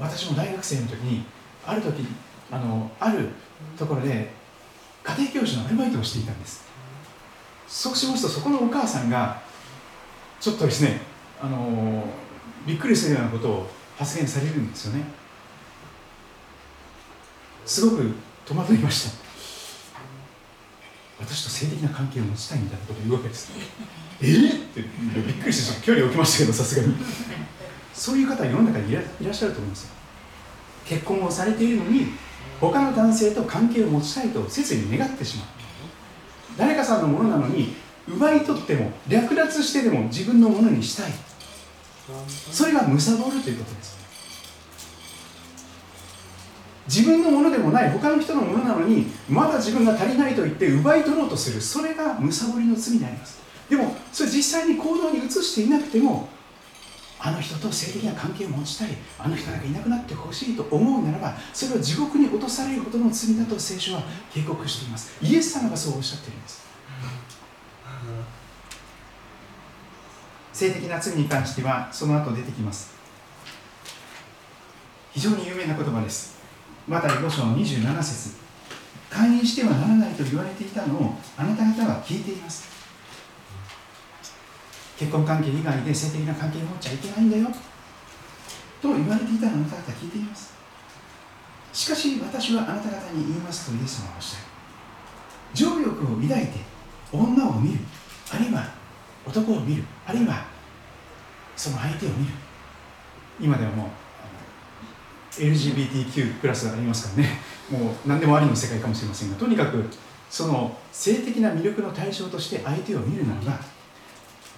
[0.00, 1.26] 私も大学生の時に
[1.66, 2.06] ある時
[2.50, 3.28] あのある
[3.78, 4.32] ところで
[5.04, 6.64] 家庭教師のアルバイトをしていたんです。
[7.68, 9.41] そうしますとそこのお母さんが
[10.42, 11.00] ちょっとですね、
[11.40, 12.02] あの、
[12.66, 15.04] びっくりするようなことを発言されるんですよね。
[17.64, 18.10] すごく
[18.44, 19.22] 戸惑いました。
[21.20, 23.52] 私と性的な関係を持ちたいみたいなことを言うわけです。
[24.20, 26.96] えー、ってびっくりして距離を置きましたけどさすがに。
[27.94, 29.90] そういう方は世の中にいらっしゃると思いますよ。
[30.86, 32.06] 結婚をされているのに
[32.60, 35.46] 他の男性と関係を持ちたいと切に願ってしまう。
[36.58, 37.76] 誰かさんのものなのに
[38.08, 41.12] 奪い取っても略奪してでも自分のものにしたい。
[42.28, 43.00] それが貪る
[43.42, 44.02] ということです。
[46.88, 51.60] 自分のものでもない他の人のものなのにまだ自分が足りないと言って奪い取ろうとする。
[51.60, 53.40] それが貪りの罪であります。
[53.70, 56.28] でもそれ実際に行動に移していなくても
[57.20, 58.88] あの人と性的な関係を持ちたい。
[59.16, 64.02] あの人なんかいなくなってほしいと思うならばそれは地獄に落とされるほどの罪だと聖書は
[64.34, 65.12] 警告しています。
[65.22, 66.71] イエス様がそうおっしゃっているんです。
[70.52, 72.94] 性的な罪に関してはその後出てきます。
[75.12, 76.38] 非常に有名な言葉です。
[76.86, 78.36] マタイ5章の27節。
[79.10, 82.70] 会員してはならないと言われていたのをあなた方は聞いています。
[84.98, 87.48] 結婚関係以外で性的な関係を持っちゃいけないんだよ。
[88.80, 90.54] と言われていたのをあなた方は聞いています。
[91.72, 94.44] しかし私はあなた方に言いますとイエス様はおっしゃる。
[95.54, 96.71] 情欲を抱いて
[97.12, 97.78] 女を見る。
[98.32, 98.66] あるいは
[99.26, 99.84] 男を見る。
[100.06, 100.44] あるいは
[101.56, 102.32] その相手を見る。
[103.40, 107.52] 今ではもう LGBTQ プラスがありますからね。
[107.72, 109.84] もう何でもありの世界かもしれませんがとにかく
[110.28, 113.60] その性的な魅力の対象として相手を見るならば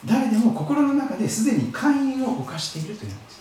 [0.04, 3.40] 誰でも心の中ですでに寛因を犯しているというんです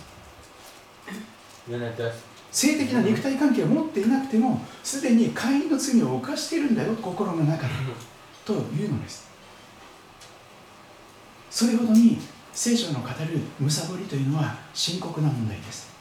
[2.52, 7.74] 性的な肉体関係を持っていなくてもすでに寛因の罪を犯しているんだよ心の中で
[8.46, 9.28] というのです。
[11.50, 12.20] それほどに
[12.52, 15.92] 聖書の語るむさぼりというのは深刻な問題です。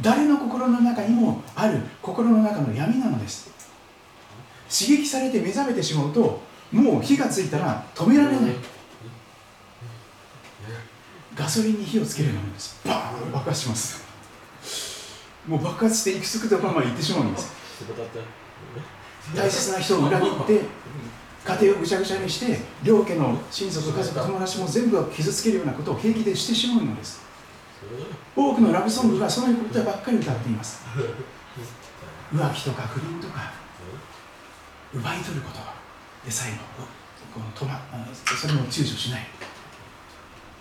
[0.00, 3.50] 誰の心の中にもある心の中の闇なのです。
[4.70, 8.52] 刺激されて目覚めてしまうともう火がついたら止められない。
[11.34, 12.80] ガソリンに火をつけるようなものです。
[12.86, 14.04] バーン爆発します。
[15.46, 17.52] もう爆発して行くつくところまで行ってしまうんです。
[19.34, 20.60] 大切な人を裏切って
[21.44, 27.20] 家庭をぐちゃぐちゃにして両家の親族家族友達も全部を傷つけるようなことを平気でしてしまうのです。
[28.36, 30.82] 多くのラブソングがそのことばっかり歌っています。
[32.32, 33.52] 浮気とか不倫とか
[34.94, 35.58] 奪い取ること
[36.24, 36.58] でさえも
[37.34, 37.80] このとま
[38.40, 39.26] それも躊躇しない。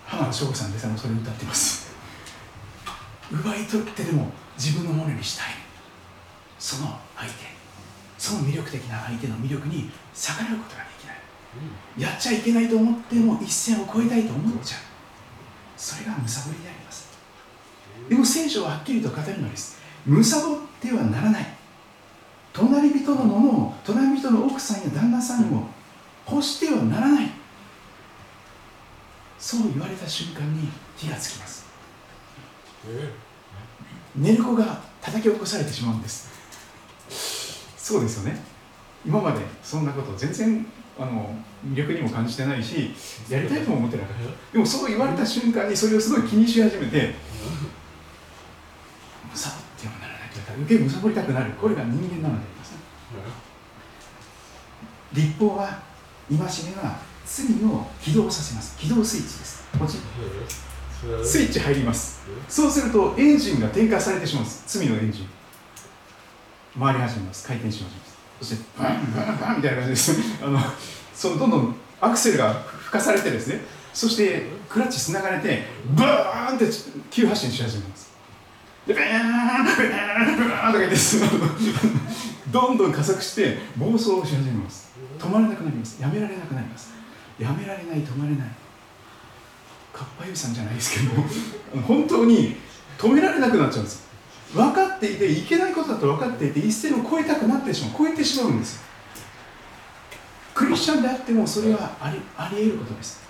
[0.08, 1.92] 浜田省吾さんでさえもそれを歌っています。
[3.32, 5.48] 奪い取ってでも自分のものにしたい。
[6.58, 7.61] その相手。
[8.22, 11.18] その魅力的な相手の魅力に逆らうことができない、
[11.98, 14.80] うん、やっちゃいけないと思っても一線を越えたいと思っちゃう。
[15.76, 17.10] それがむさぼりであります。
[18.08, 19.82] でも聖書ははっきりと語るのです。
[20.06, 21.48] むさぼってはならない。
[22.54, 25.64] 隣人のものを隣人の奥さんや旦那さんを
[26.30, 27.32] 欲してはならない。
[29.40, 31.66] そう言われた瞬間に火がつきます。
[34.16, 36.41] 寝る子が叩き起こされてしまうんです
[37.92, 38.40] そうですよね。
[39.06, 40.66] 今までそんなこと全然
[40.98, 41.36] あの
[41.68, 42.92] 魅力にも感じてないし
[43.30, 44.54] やりたいとも思ってなかった。
[44.54, 47.16] でもそう言われた瞬間にそれをすごい気にし始めて
[49.30, 51.52] むさぼってはならないと言ったら余計むさぼりたくなる。
[51.52, 52.78] これが人間なのでありますね。
[55.12, 55.80] 立法は
[56.30, 56.46] 戒め
[56.82, 58.78] は罪を起動させます。
[58.78, 59.68] 起動スイッチです。
[59.78, 59.98] ポチ
[61.26, 62.22] スイッチ入ります。
[62.48, 64.80] そうするとエンジンが点火されてしまうんです。
[64.80, 65.28] 罪のエンジン
[66.80, 67.48] 回り始めます。
[67.48, 70.16] 回転し始めますそしてバンバンバンみたいな感じです。
[70.44, 70.60] あの
[71.14, 73.62] そのどんどんアクセルが吹かされてですね。
[73.94, 76.66] そしてクラッチつながれてバーンって
[77.10, 78.12] 急発進し始めます。
[78.88, 80.98] でバーンバーンバーンとか言って
[82.52, 84.92] どんどん加速して暴走をし始めます。
[85.20, 86.02] 止まらなくなります。
[86.02, 86.92] やめられなくなります。
[87.38, 88.48] やめられない止まれない。
[89.94, 92.56] かっぱゆさんじゃないですけど本当に
[92.98, 94.10] 止められなくなっちゃうんです
[94.54, 98.82] 分かっていていけないことだと分かっていて一線を越えたくなってしまう超えてしまうんです。
[100.54, 103.22] クリスチャンであってもそれはありあり得ることです。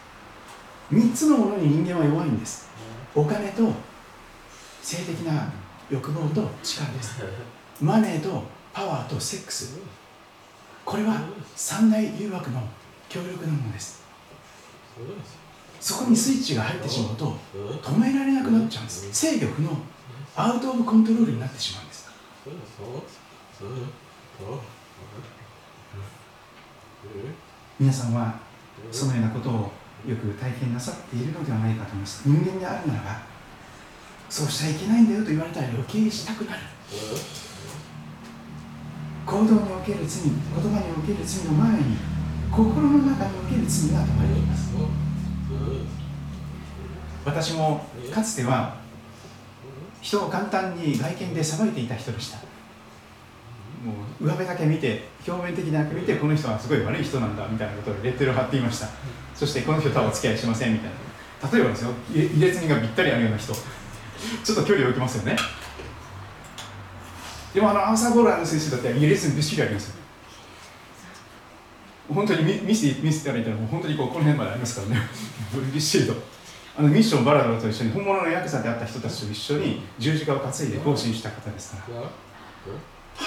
[0.92, 2.70] 3つのものに人間は弱いんです。
[3.14, 3.72] お金と
[4.82, 5.52] 性的な
[5.90, 7.22] 欲望と力です。
[7.80, 8.44] マネーと
[8.74, 9.80] パワーとセックス。
[10.84, 11.22] これは
[11.56, 12.62] 三大誘惑の
[13.08, 14.02] 強力なものです。
[15.80, 19.14] そこにスイッチが入ってしまうと止められなくなっちゃうんです。
[19.14, 19.70] 制御不能。
[20.36, 22.10] アウト・オブ・コントロールになってしまうんです。
[27.80, 28.40] 皆さんは
[28.92, 29.72] そのようなことを
[30.08, 32.24] よく体験なさっているのではないかと思います。
[32.26, 33.22] 人間であるならば
[34.30, 36.60] そうしちゃいけないんだよと言われたら余計したくなる。
[39.26, 41.98] 行動における罪言葉における罪の前に
[42.52, 44.72] 心の中における罪が問われています。
[47.24, 48.81] 私もかつては
[50.02, 52.38] 人を簡単に外見で裁いていた人でした。
[52.38, 58.88] もう上辺だけ見て表面的だけ見てこの人はすごい悪い人なんだみたいなことでレッテルを貼っていました。
[59.34, 61.50] そしてこの人とはお付き合いしませんみたいな。
[61.52, 63.54] 例えばですよ入れ墨がぴったりあるような人。
[63.54, 65.36] ちょっと距離を置きますよね。
[67.54, 69.96] でもあのアーサー・ゴーラーの先生だって入れ墨びっしりありますよ。
[72.14, 75.02] 本当に見見せて見せていただいたらもう本当にこうこの辺までありますからね。
[75.74, 76.14] びっしりと。
[76.78, 82.02] あのミッションバラドラと一緒に本物のヤクザであった人たちと一緒に十字架を担いで行進した方ですから。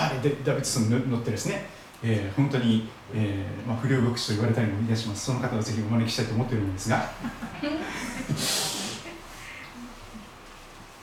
[0.07, 0.21] はい。
[0.21, 1.67] でダビッドソンに乗ってですね、
[2.03, 5.27] えー、本当に、えーまあ、不良牧師と言われたりもいたします。
[5.27, 7.11] その方をぜひお招きしたいと思っているんですが。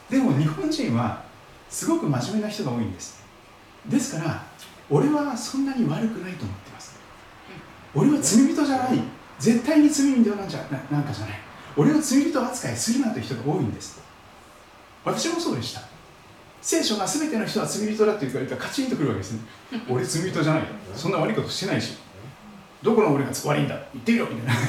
[0.10, 1.24] でも日本人は
[1.70, 3.24] すごく真面目な人が多いんです。
[3.86, 4.44] ですから
[4.90, 7.00] 俺はそんなに悪くないと思ってます。
[7.94, 9.00] 俺は罪人じゃない。
[9.38, 14.02] 絶対に罪人なんじゃななんかじゃない俺を罪人扱いするなという人が多いんです。
[15.04, 15.82] 私もそうでした。
[16.62, 19.40] 聖書が全ての人は罪人だって言われたらカチンとくるわけですね。
[19.90, 20.64] 俺罪人じゃない
[20.96, 21.98] そんな悪いことしてないし。
[22.84, 23.76] どこの俺が悪いんだ。
[23.94, 24.28] 言ってみろ。
[24.28, 24.62] みたいな。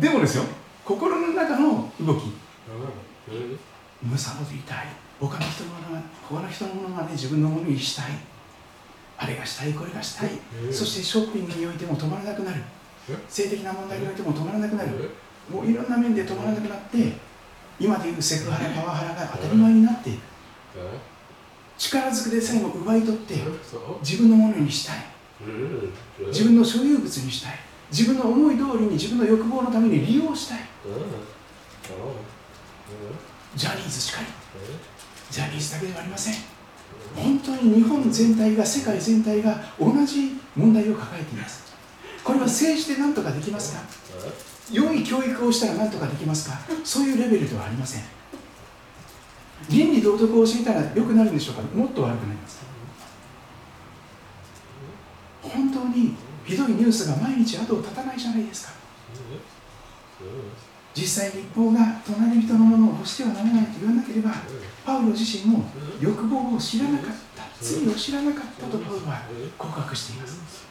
[0.00, 0.44] でもですよ。
[0.84, 2.32] 心の中の動き。
[4.02, 4.86] むさぼりたい。
[5.20, 8.06] 他の人のものが他の人のものがね自分のものにしたい。
[9.16, 10.30] あれがしたいこれがしたい。
[10.70, 12.62] そしてショッピングにおいても止まらなくなる。
[13.28, 15.10] 性的な問題においても止まらなくなる
[15.50, 17.12] もういろんな面で止まらなくなって
[17.80, 20.18] 今でいうセクハラパワハラが当たり前になっている
[21.78, 23.34] 力ずくでさえも奪い取って
[24.00, 24.96] 自分のものにしたい。
[26.26, 27.52] 自分の所有物にしたい。
[27.92, 30.58] 自分の思い通りに自分の欲望のために利用したい。
[33.54, 34.26] ジャニーズしかり。
[35.30, 36.34] ジャニーズだけではありません。
[37.14, 41.72] 本当に日本全体が世界全体が同じ問題を抱えています。
[42.24, 43.82] これは政治で何とかできますか？
[44.70, 46.58] 良い教育をしたら何とかできますか？
[46.84, 48.02] そういうレベルではありません。
[49.68, 51.62] 倫理道徳を教えたら良くなるんでしょうか？
[51.74, 52.60] もっと悪くなります。
[55.42, 56.14] 本当に
[56.44, 58.72] ひどいニュースが毎日後を絶たないじゃないですか。
[60.94, 64.32] 実際立法が隣人のものを欲してはならないと言わなければ
[64.84, 65.64] パウロ自身も
[66.00, 67.06] 欲望を知らなかっ
[67.36, 67.44] た。
[67.60, 69.22] 罪を知らなかったとパウロは
[69.56, 70.66] 告白しています。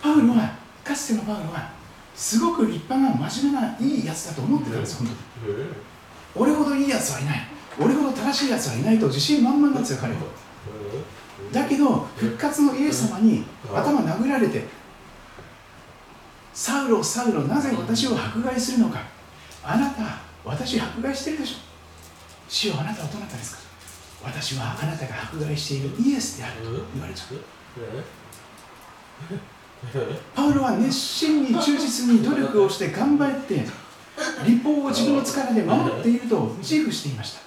[0.00, 1.79] パウロはかつてのパウロは
[2.20, 5.18] すごく立派な真面目ないいやつだと思ってたんです本当に。
[6.34, 7.48] 俺ほどいいやつはいない。
[7.80, 10.26] 俺ほど正しいやつはいないと自信満々なんですよ彼と
[11.50, 14.64] だけど復活のイエス様に頭殴られて
[16.52, 19.00] サウロサウロなぜ私を迫害するのか。
[19.64, 21.56] あなた私迫害してるでしょ。
[22.50, 23.60] 主よあなたはどなたですか。
[24.22, 27.38] 私はあなたが迫害しているイエスであると言われちゃう
[30.34, 33.64] パウロは熱心に忠実に努力をして頑張って
[34.46, 37.40] 立法を自分の力で守っていると自負していました。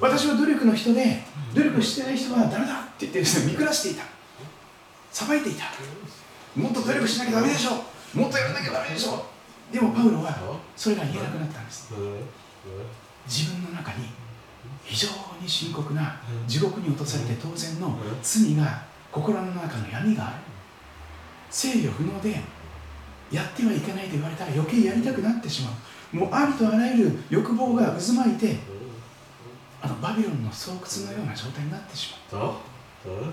[0.00, 1.22] 私は努力の人で
[1.54, 4.04] 努力してない人はダメだって言ってですね見下していた。
[5.10, 5.64] 裁いていた。
[6.54, 7.70] もっと努力しなきゃダメでしょ。
[8.18, 9.24] もっとやらなきゃダメでしょ。
[9.72, 11.92] でもパウロはそれが言えなくなったんです。
[13.26, 14.08] 自分の中に
[14.84, 15.08] 非常
[15.40, 18.82] に深刻な地獄に落とされて当然の罪が
[19.12, 20.36] 心の中の闇がある。
[21.50, 22.40] 制御不能で
[23.30, 26.16] やってはいけないと言われたら余計やりたくなってしまう。
[26.16, 28.56] もうありとあらゆる欲望が渦巻いて
[29.82, 32.52] あのバビロンの巣窟のような状態になってしまう。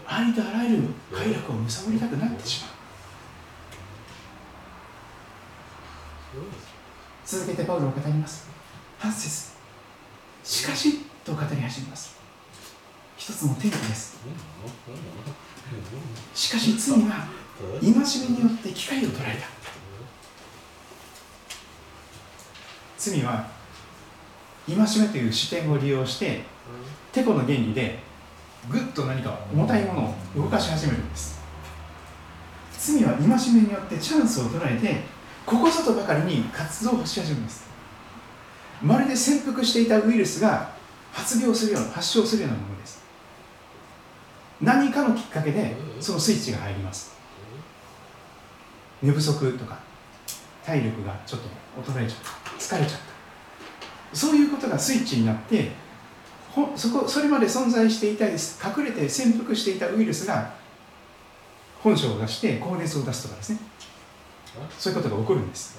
[0.05, 2.72] ありとあらゆる快楽を貪りたくなってしまう。
[7.26, 8.47] 続けてパウロを語ります。
[8.99, 9.55] 8節。
[10.43, 12.18] しかしと語り始めます。
[13.18, 14.18] 一つの転機です。
[16.36, 17.26] しかし罪は
[17.82, 17.89] 戒
[18.30, 19.47] めによって機会を取られた。
[22.97, 23.47] 罪は
[24.68, 26.41] 戒めという視点を利用して
[27.12, 27.99] テコの原理で
[28.70, 31.39] ぐっと何か重たいものを動かし始めるんです。
[32.78, 35.01] 罪は戒めによってチャンスを捉えて
[35.45, 37.66] ここぞとばかりに活動をし始めます。
[38.82, 40.74] まるで潜伏していたウイルスが
[41.14, 43.03] 発病するような発症するようなものです。
[44.62, 47.14] 何かのきっかけでそのスイッチが入ります
[49.06, 49.78] 寝不足とか
[50.66, 52.99] 体力がちょっと衰えちゃった疲れちゃっ
[54.12, 54.18] た。
[54.18, 55.72] そういうことがスイッチになって
[56.76, 60.53] そこそれまで存在していたり隠れて潜伏していたウイルスが
[61.84, 63.60] 本性を出して高熱を出すとかですね。
[64.80, 65.78] そういうことが起こるんです。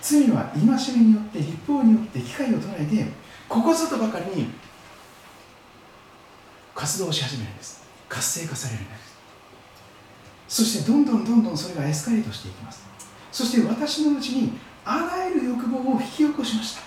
[0.00, 0.62] 罪は戒
[0.96, 3.06] めによって立法によって機会を捉えて
[3.48, 4.48] ここぞとばかりに
[6.74, 7.82] 活動し始めるんです。
[8.08, 9.01] 活性化されるんです。
[10.52, 12.84] そしてどんどんどんどんそれがエスカレートしていきます。
[13.32, 16.82] そして私のうちにあらゆる欲望を引き起こしました。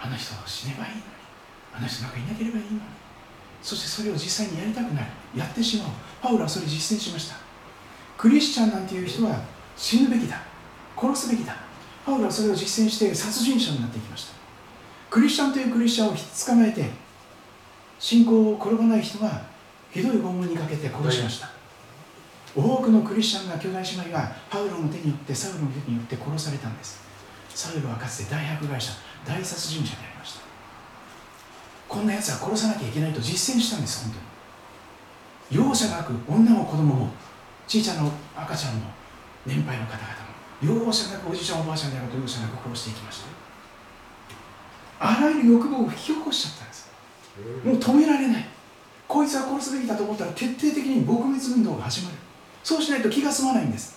[0.00, 1.02] あの人死ねばいいのに。
[1.74, 2.80] あの人なんかいなければいいのに。
[3.60, 5.06] そしてそれを実際にやりたくなる。
[5.36, 5.88] やってしまう。
[6.22, 7.36] パウロはそれ実践しました。
[8.16, 9.38] クリスチャンなんていう人は
[9.76, 10.40] 死ぬべきだ。
[10.98, 11.56] 殺すべきだ。
[12.06, 14.32] パウロはそれを実践して殺人者になっていきました。
[15.10, 16.88] クリスチャンというクリスチャンを捕まえて
[17.98, 19.42] 信仰を転ばない人は
[19.90, 21.55] ひどい拷問にかけて殺しました。
[22.56, 27.04] 多くのクリスチャンが兄弟姉妹がパウロの手によってサウロの手によって殺されたんです。
[27.50, 28.92] サウロはかつて大迫害者
[29.26, 30.40] 大殺人者でありました。
[31.86, 34.14] こんなやつは殺さなきゃいけないと実践したんです本
[35.50, 35.66] 当に。
[35.68, 37.10] 容赦なく女も子供も
[37.68, 38.86] ちいちゃな赤ちゃんも
[39.44, 43.26] 年配の方々も容赦なくおじいちゃんおばあちゃんであると容赦なく殺していきました。
[44.98, 46.88] あらゆる欲望を引き起こしちゃったんです。
[47.64, 48.48] もう止められない。
[49.06, 52.16] こいつは殺すべきだと思ったら徹底的に撲滅運動が始まる
[52.66, 53.96] そうしないと気が済まないんです。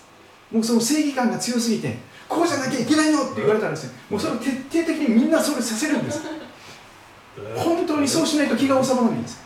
[0.52, 1.98] もうその正義感が強すぎて
[2.28, 6.22] こうじゃなきゃいけないよって言われたらですねもうそれを徹底的にみんなそれさせるんです。
[7.56, 9.40] 本当にそうしないと気が収まらないんです。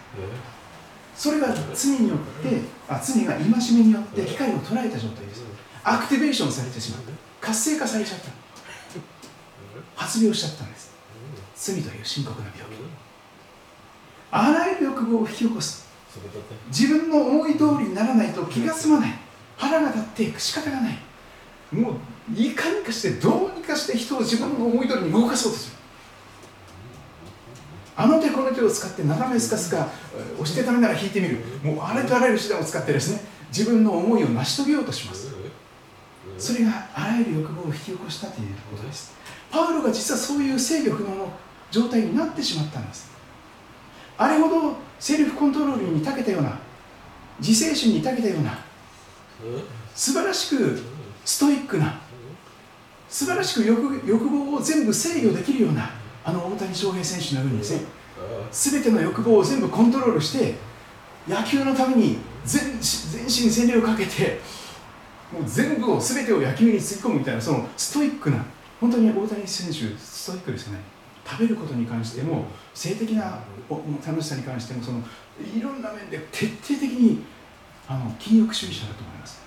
[1.16, 5.43] それが罪によってあ罪が戒めによって機械を捉えた状態です。
[5.83, 7.12] アクティベーションされてしまった。
[7.41, 8.27] 活性化されちゃった。
[9.97, 10.93] 発病しちゃったんです。
[11.57, 12.64] 罪という深刻な病気。
[14.31, 15.84] あらゆる欲望を引き起こす
[16.69, 19.11] 自分の思い通りにならないと気が済まない。
[19.57, 20.99] 腹が立っていく仕方がない。
[21.73, 21.95] もう
[22.35, 25.77] いかにかしてどうにかして人を自分の思い通りに動かそうとする。
[27.97, 29.89] あの手この手を使って斜めすかすか
[30.35, 31.39] 押してためなら引いてみる。
[31.62, 35.33] もうあれとあらゆる手段を使ってですね自分の思いを成し遂げようとします。
[36.39, 39.15] それがあらゆる欲望を引き起こしたということです。
[39.51, 41.33] パウロが実はそういう制御不能の
[41.71, 43.14] 状態になってしまったんです。
[44.17, 46.59] あれほどセルフコントロールに長けたような
[47.41, 48.59] 自制心に長けたような
[49.95, 50.81] 素晴らしく
[51.25, 52.01] ストイックな
[53.09, 55.91] 素晴らしく欲欲望を全部制御できるような
[56.25, 57.83] あの大谷翔平選手のようにですね。
[58.51, 60.55] 全ての欲望を全部コントロールして
[61.29, 64.41] 野球のために全全身全霊をかけて
[65.33, 68.45] もう全部を全てを野球に突っ込むみたいなそのストイックな
[68.81, 70.93] 本当に大谷選手ストイックですよね。
[71.27, 73.41] 食べることに関しても性的な
[74.07, 75.01] 楽しさに関してもその
[75.57, 77.25] いろんな面で徹底的に
[77.89, 79.43] あの禁欲主義者だと思います。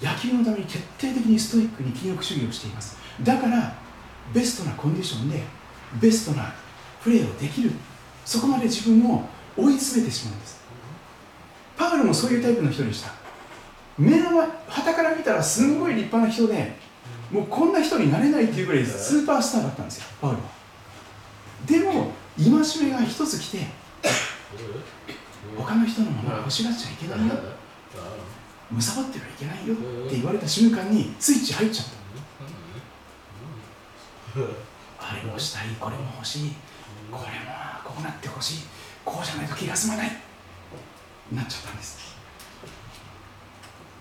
[0.00, 2.96] 野球のために徹底的にストイックに禁欲主義をしています。
[3.22, 3.74] だから
[4.34, 5.42] ベストなコンディションで
[6.00, 6.52] ベストな
[7.02, 7.70] プレーをできる
[8.24, 10.62] そこまで自分を追い詰めてしまうんです。
[11.76, 13.12] パウルもそういうタイプの人でした。
[13.98, 16.72] 目の前旗から見たらすんごい立派な人で
[17.30, 20.61] もうこんな人になれないっていうぐらいスーパースターだったんですよパウルは。
[21.66, 22.48] でも戒
[22.84, 23.66] めが一つ来て
[25.56, 27.34] 他の人のものを欲しがっちゃいけないよ。
[28.72, 29.76] 貪ってはいけないよっ
[30.08, 31.92] て言われた瞬間にスイッチ入っちゃった。
[34.98, 35.64] あれもしたい。
[35.78, 36.52] これも欲しい。
[37.10, 37.28] これも
[37.84, 38.62] こうなってほしい。
[39.04, 40.10] こうじゃないと気が済まない。
[41.32, 41.98] なっちゃったんです。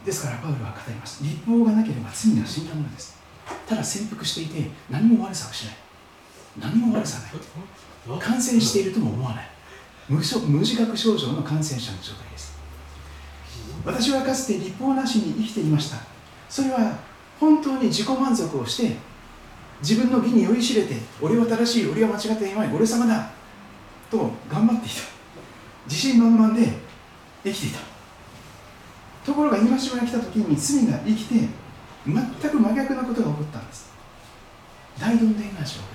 [0.06, 1.22] ですからパウルは語ります。
[1.24, 3.20] 立法がなければ罪は死んだものです。
[3.68, 5.76] ただ潜伏していて何も悪さをしない
[6.60, 8.20] 何も悪さない。
[8.20, 9.50] 感染しているとも思わない。
[10.10, 12.58] 無無自覚症状の感染者の状態です。
[13.86, 15.98] 私はかつて立法なしに生きていました。
[16.50, 16.98] それは
[17.40, 18.98] 本当に自己満足をして
[19.82, 23.32] 自分の義に酔いしれて俺は正しい俺は間違っていない俺様だ
[24.10, 24.96] と頑張っていた。
[25.86, 26.68] 自信満々で
[27.44, 27.80] 生きていた。
[29.26, 31.36] ところが戒めが来た時に罪が生きて
[32.06, 33.92] 全く真逆なことが起こったんです。
[35.00, 35.91] 大どんでん返しが起こります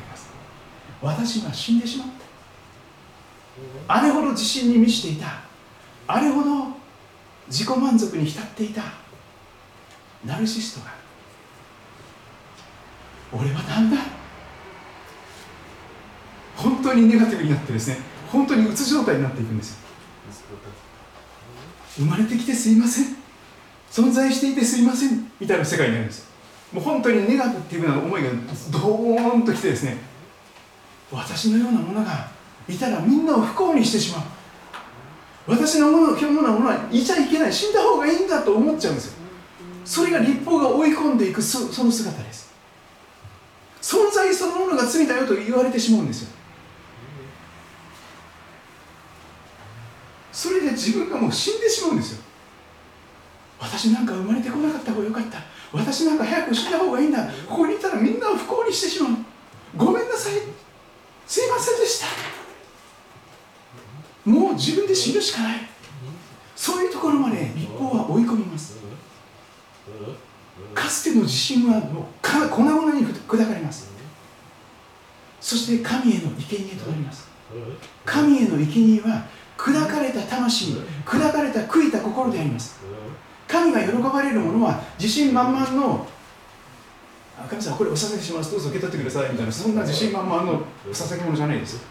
[1.02, 2.08] 私は死んでしまっ
[3.86, 3.94] た。
[3.94, 5.40] あれほど自信に満ちていた。
[6.06, 6.66] あれほど
[7.48, 8.82] 自己満足に浸っていた。
[10.24, 10.94] ナルシストが。
[13.32, 13.96] 俺は何だ？
[16.56, 17.98] 本当にネガティブになってですね。
[18.32, 19.78] 本当にうつ状態になっていくんですよ。
[21.96, 23.16] 生まれてきてすいません。
[23.90, 25.30] 存在していてすいません。
[25.40, 26.28] みたいな世界になるんです
[26.72, 28.30] もう本当にネガティブな思いが
[28.72, 29.96] ドーンときてですね。
[31.10, 32.28] 私のようなものが
[32.68, 34.22] いたらみんなを不幸にしてしまう。
[35.46, 37.04] 私のものようなものはい。
[37.04, 37.52] ちゃいけない。
[37.52, 39.12] 死んだ方がいいんだと思っちゃうんですよ。
[39.84, 42.52] それが立法が追い込んでいくそその姿です。
[43.80, 46.30] 存在そのものが罪だよと言われてしまうんですよ。
[50.32, 52.22] それで自分がもう死んでしまうんですよ。
[53.60, 55.38] 私なんか生まれてこなかった方がよかった。
[55.72, 57.24] 私なんか早く死んだ方がいいんだ。
[57.48, 59.12] ここにいたらみんなを不幸にしてしまう。
[59.76, 60.65] ごめんなさい。
[61.26, 62.06] すいませんでした。
[64.30, 65.58] もう自分で死ぬしかない。
[66.54, 68.76] そういうところまで立法は追い込みます。
[70.74, 73.90] かつての地震はもう粉々に砕かれます。
[75.40, 77.28] そして神への生贄となります。
[78.04, 80.74] 神への生贄は砕かれた魂
[81.04, 82.80] 砕かれた悔いた心であります。
[83.46, 86.06] 神が喜ばれるものは自信満々の
[87.44, 88.50] 神様これお捧げします。
[88.50, 91.84] どうぞ受け取ってくださいみたいなそんな自信満々のお捧げ物じゃないです。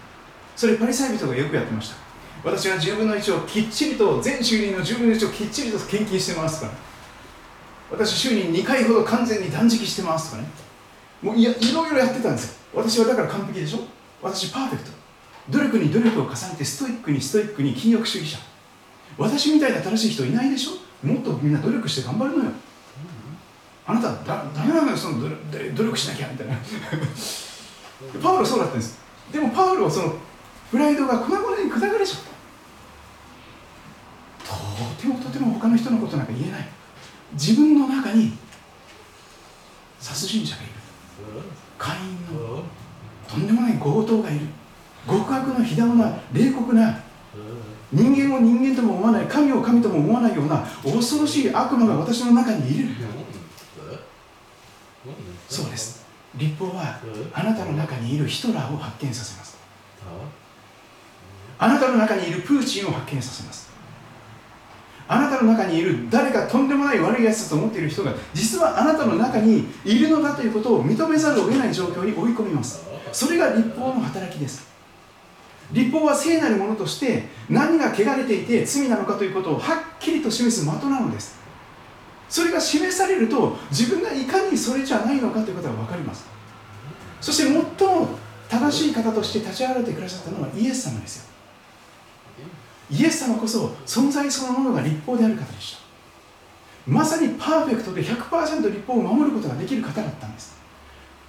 [0.55, 1.95] それパリサイ人がよくやってました。
[2.43, 6.77] 私は10分の1をきっちりと全収入の10分の1をきっちりと献金してますとか、ね、
[7.91, 10.47] 私週に2回ほど完全に断食してますとかね。
[11.21, 12.55] もういやいろいろやってたんですよ。
[12.73, 13.79] 私はだから完璧でしょ。
[14.21, 14.91] 私パーフェクト。
[15.49, 18.39] 努力に努力を重ねてストイックにストイックに禁欲主義者。
[19.17, 20.71] 私みたいな新しい人いないでしょ。
[21.05, 22.51] もっとみんな努力して頑張るのよ。
[23.87, 25.29] あなただダメなのよその
[25.75, 26.55] 努力しなきゃみたいな。
[28.21, 28.99] パウロそうだったんです。
[29.31, 30.15] でもパウロはその
[30.71, 32.19] プライドが粉々に砕かれちゃっ
[34.43, 34.53] た。
[34.53, 36.67] とてもとても他の人のことなんか言えない。
[37.33, 38.37] 自分の中に
[39.99, 40.71] 殺人者がいる。
[41.77, 42.63] 会員の
[43.27, 44.47] とんでもない強盗がいる。
[45.07, 46.97] 極悪の非道な冷酷な
[47.91, 52.89] 人間を人間とも思わない神を神とも思わないような恐ろしい悪魔が私の中にいる
[55.47, 56.05] そうです
[56.37, 56.99] 立法は
[57.33, 59.57] あなたの中にいるヒトラーを発見させます。
[61.57, 61.67] あ？
[61.67, 63.69] なたの中にいるプーチンを発見させます。
[65.07, 72.83] あなたの中にいる誰かとんでもない悪いやつだと思っている人が実はあなたの中にいるのだということを認めざるを得ない状況に追い込みます。
[73.11, 74.73] それが立法の働きです。
[75.71, 81.39] 立法は聖なるものとして何が汚れていて罪なのかということをはっきりと示す的なのです
[82.29, 86.25] それが示されると自分がいかにそれじゃないのかということが分かります。
[87.21, 88.09] そして最も
[88.49, 91.25] 正しい方として立ち上がってくださったのはイエス様ですよ。
[92.91, 95.79] イエス様こそ存在そのものが立法である方でした。
[96.87, 100.55] まさにパーフェクトで100%立法を守ることができる方だったんです。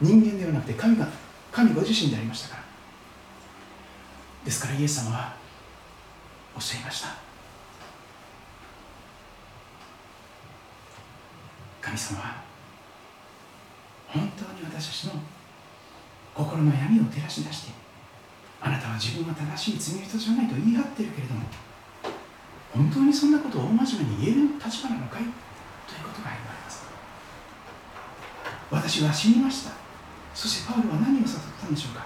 [0.01, 1.09] 人間ではなくて神が
[1.51, 2.63] 神ご自身でありましたから。
[4.45, 5.35] ですからイエス様は
[6.55, 7.26] おっしゃいました。
[11.87, 12.43] 神様は
[14.09, 15.23] 本当に私たちの
[16.35, 17.73] 心の闇を照らし出して
[18.61, 21.43] あなたは自分は正しい罪人じゃないと言い張ってるけれども
[22.75, 25.23] 本当にそんなことを大真面目に言える立場なのかい？
[25.23, 26.83] ということが言われます。
[28.69, 29.71] 私は死にました。
[30.35, 32.05] そしてパウロは何を悟ったんでしょうか？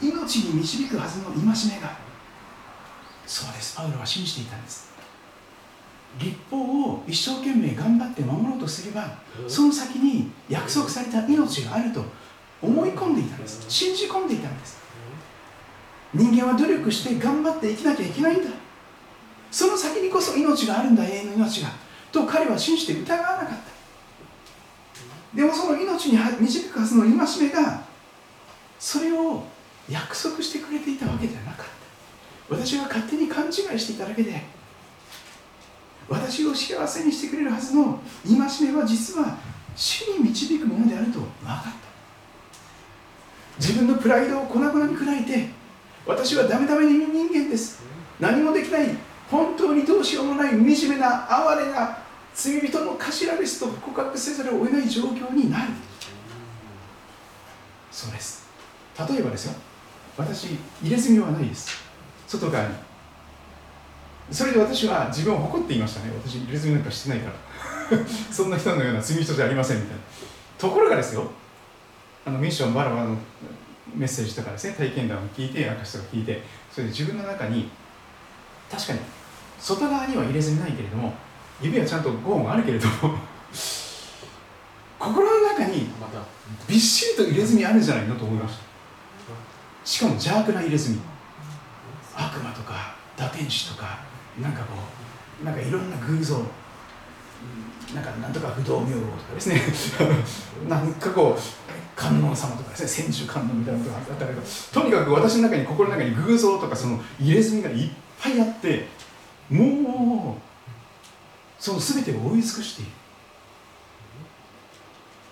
[0.00, 1.94] 命に導くはずの戒めが。
[3.26, 3.76] そうです。
[3.76, 4.89] パウロは信じていたんです。
[6.18, 6.56] 立法
[6.90, 12.04] を一生懸命頑張って守ろうとすればその先に約束された命があると
[12.60, 13.64] 思い込んでいたんです。
[13.68, 14.78] 信じ込んでいたんです。
[16.12, 18.50] 人間は努力して頑張って生きなきゃいけないんだ。
[19.50, 21.70] その先にこそ命があるんだ永遠の命が。
[22.12, 23.56] と彼は信じて疑わなかった。
[25.34, 27.82] でもその命に導くはずの戒めが
[28.78, 29.44] それを
[29.88, 31.66] 約束してくれていたわけではなかっ
[32.48, 32.56] た。
[32.56, 34.42] 私が勝手に勘違いしていただけで
[36.10, 38.36] 私を幸せにしてくれるはずの戒
[38.68, 39.38] めは実は
[39.76, 41.70] 主に導くものであると分かった。
[43.58, 45.48] 自分のプライドを粉々に砕いて
[46.04, 47.82] 私はダメダメに人間です。
[48.18, 48.88] 何もできない
[49.30, 51.98] 本当にどうしようもない惨めな哀れな
[52.34, 55.72] 罪人の頭ですと告白せざるを得ない状況になる。
[57.92, 58.48] そうです。
[58.98, 59.54] 例えばですよ。
[60.16, 61.70] 私入れ墨はないです。
[62.26, 62.89] 外側に。
[64.30, 66.12] それで私は自分を誇っていましたね。
[66.22, 67.98] 私入れ墨なんかしてないから。
[68.30, 70.02] そんな人のような罪人じゃありませんみたいな。
[70.58, 71.30] ところがですよ。
[72.24, 73.16] あのミッションバラバラの
[73.94, 74.74] メッセージとかですね。
[74.74, 76.42] 体験談を聞いて証とか聞いて。
[76.70, 77.68] それで自分の中に
[78.70, 79.00] 確かに
[79.58, 81.12] 外側には入れ墨ないけれども
[81.60, 83.18] 指はちゃんと5本あるけれども
[84.98, 85.88] 心の中に
[86.68, 88.62] びっしりと入れ墨あるんじゃないのと思いました。
[89.84, 91.00] しかも邪悪な入れ墨。
[92.14, 93.98] 悪魔とか打天使とか
[94.40, 94.74] なんかこ
[95.42, 96.36] うなんかいろんな偶像
[97.94, 99.60] なんかなんとか不動明王とかですね。
[100.68, 101.40] なんかこう
[101.96, 104.40] 観音様とかですね千手観音みたいなことがあったけど
[104.72, 107.90] とにかく私の中に心の中に偶像とかその入れ墨がいっ
[108.22, 108.88] ぱいあって
[109.50, 112.90] もうその全てを追い尽くしている。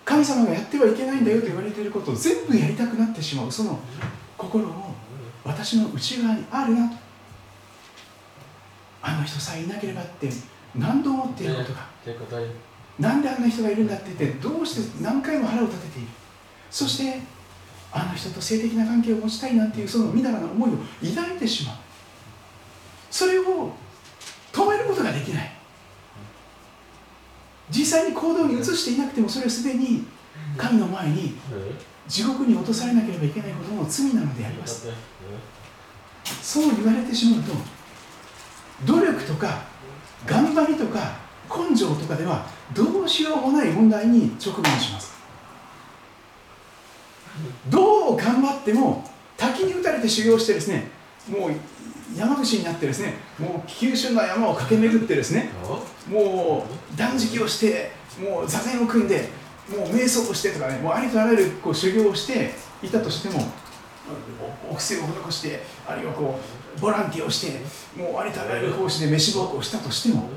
[0.04, 3.78] 神様がやってはいけないんだよと言われていることを全部やりたくなってしまうその
[4.38, 4.94] 心を
[5.44, 6.96] 私の内側にあるなと
[9.02, 10.28] あの人さえいなければって
[10.74, 11.86] 何度思っていることが。
[12.98, 16.08] なんであんな人がいるんだって言ってどうして何回も腹を立てている。
[16.70, 17.20] そして
[17.92, 20.74] あの人と性的な関係を持ちたいなっていうそのみだらな思いを
[21.14, 21.76] 抱いてしまう。
[23.10, 23.72] それを
[24.52, 25.52] 止めることができない。
[27.70, 30.04] 実際に行動に移していなくてもそれはすでに
[30.56, 31.36] 神の前に
[32.06, 34.88] 地獄に落とされなければいけないことの罪なのであります。
[36.42, 37.52] そう言われてしまうと
[38.84, 39.62] 努力とか
[40.26, 41.16] 頑張りとか
[41.48, 45.18] 根性とかではどうしようもない問題に直面します。
[47.68, 49.04] どう頑張っても
[49.36, 50.90] 滝に打たれて修行してですね
[51.28, 51.52] もう
[52.16, 55.50] 山伏になってですねもう急峻な山を駆け巡ってですね
[56.10, 59.28] もう断食をしてもう座禅を組んで
[59.70, 62.52] もう瞑想をしてとかねもうありとあらゆるこう修行をして
[62.82, 63.40] いたとしても
[64.70, 66.38] お布施を施してあるいはこ
[66.76, 67.60] うボランティアをして
[68.00, 70.30] もうありとあらゆる奉仕で飯奉公をしたとしても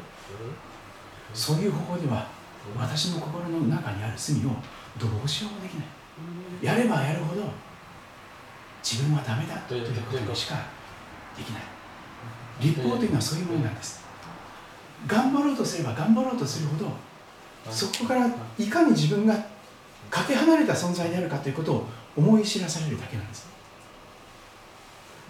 [1.33, 2.27] そういう方法では
[2.77, 4.49] 私の心の中にある罪を
[4.99, 5.85] どうしようもできない。
[6.61, 7.43] やればやるほど
[8.83, 10.55] 自分はダメだということにしか
[11.37, 11.61] できない。
[12.59, 14.03] 立法というのはそういうものなんです。
[15.07, 16.91] 頑張ろうとすれば頑張ろうとするほど
[17.71, 18.27] そこから
[18.57, 19.33] いかに自分が
[20.09, 23.50] かけ離れた存在であるかということを思い知らされるだけなんです。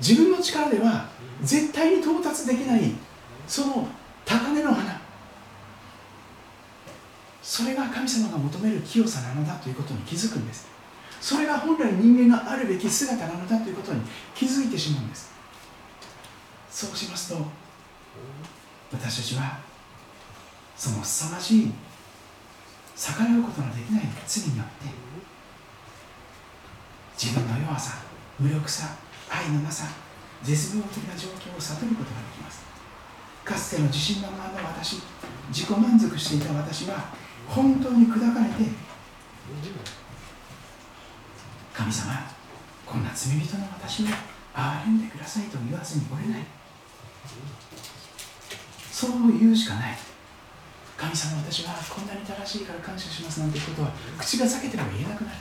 [0.01, 1.07] 自分の力では
[1.43, 2.91] 絶対に到達できない
[3.47, 3.87] その
[4.25, 4.99] 高値の花。
[7.41, 10.67] それが神様が求める清さなのだということに気づくんです。
[11.19, 14.01] それが本来人間があるべき姿なのだということに
[14.33, 15.31] 気づいてしまうんです。
[16.71, 17.45] そうしますと
[18.91, 19.59] 私たちは
[20.75, 21.71] その凄まじい
[22.95, 24.85] 逆らうことのできない罪によって
[27.17, 27.97] 自分の弱さ
[28.39, 28.95] 無力さ
[29.31, 29.87] 愛のなさ
[30.43, 32.61] 絶望的な状況を悟ることができます。
[33.45, 35.01] かつての自信満々の私
[35.49, 37.15] 自己満足していた私は
[37.47, 38.69] 本当に砕かれて
[41.73, 42.13] 神様
[42.85, 44.05] こんな罪人の私を
[44.53, 46.41] 憐れんでくださいと言わずにおれない。
[48.91, 49.97] そう言うしかない。
[50.97, 55.37] 神様私はこんなに正しいから感謝しますなんてことは口が裂けてれば言えなくなる。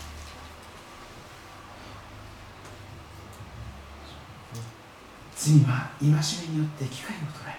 [5.41, 7.57] 罪は戒めによって機会を捉え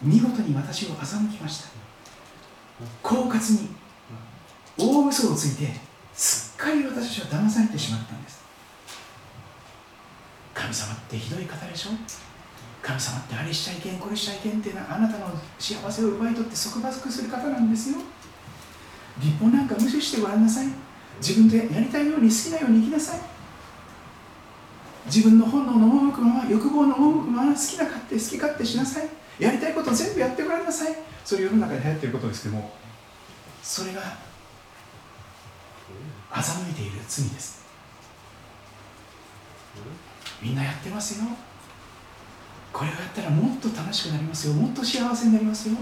[0.00, 1.68] 見事に私を欺きました。
[3.02, 3.68] 狡猾に
[4.78, 5.74] 大嘘をついて
[6.14, 8.40] すっかり私は騙されてしまったんです。
[10.54, 11.90] 神様ってひどい方でしょ？
[12.80, 15.26] 神様ってあれしちゃいけんこれしちゃいけんっていうのはあなたの
[15.58, 17.98] 幸せを奪い取って束縛する方なんですよ。
[19.20, 20.68] 立法なんか無視してごらんなさい。
[21.20, 23.20] 自分でやりたいように好きなように生きなさい。
[25.08, 29.08] 自分の本能の赴くまま欲望の赴くまま好きな勝手好き勝手しなさい。
[29.38, 30.96] やりたいこと全部やってごらんなさい。
[31.24, 32.70] それ世の中で流行っていることですけども
[33.62, 34.00] それが
[36.30, 37.66] 欺いている罪です。
[40.42, 41.24] みんなやってますよ。
[42.72, 44.54] これをやったらもっと楽しくなりますよ。
[44.54, 45.76] もっと幸せになりますよ。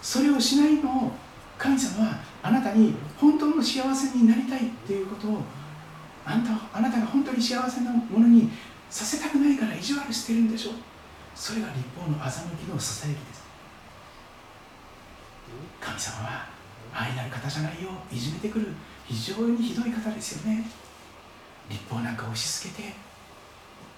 [0.00, 1.12] それをしないのを
[1.58, 5.42] 神様はあなたに本当の幸せになりたいっていうことを
[6.24, 8.50] あんたあなたが本当に幸せなものに
[8.88, 10.72] させたくないから意地悪してるんでしょ？
[11.34, 13.42] それが立法の欺きのささやきです。
[15.80, 16.46] 神様は
[16.92, 17.90] 愛なる方じゃないよ。
[18.12, 18.68] いじめてくる。
[19.06, 20.64] 非常にひどい方ですよね。
[21.68, 22.94] 立法なんか押し付けて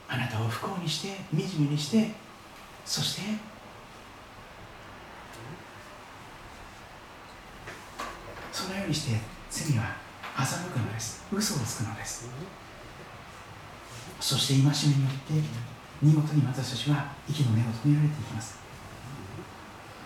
[0.08, 2.10] あなたを不幸にして惨めにして
[2.84, 3.22] そして
[8.52, 9.18] そのようにして
[9.50, 9.96] 罪は
[10.36, 11.24] 欺くのです。
[11.32, 12.28] 嘘をつくのです。
[14.20, 15.32] そして戒めによって
[16.02, 18.58] 見事に私たちは息の根を止められていきます。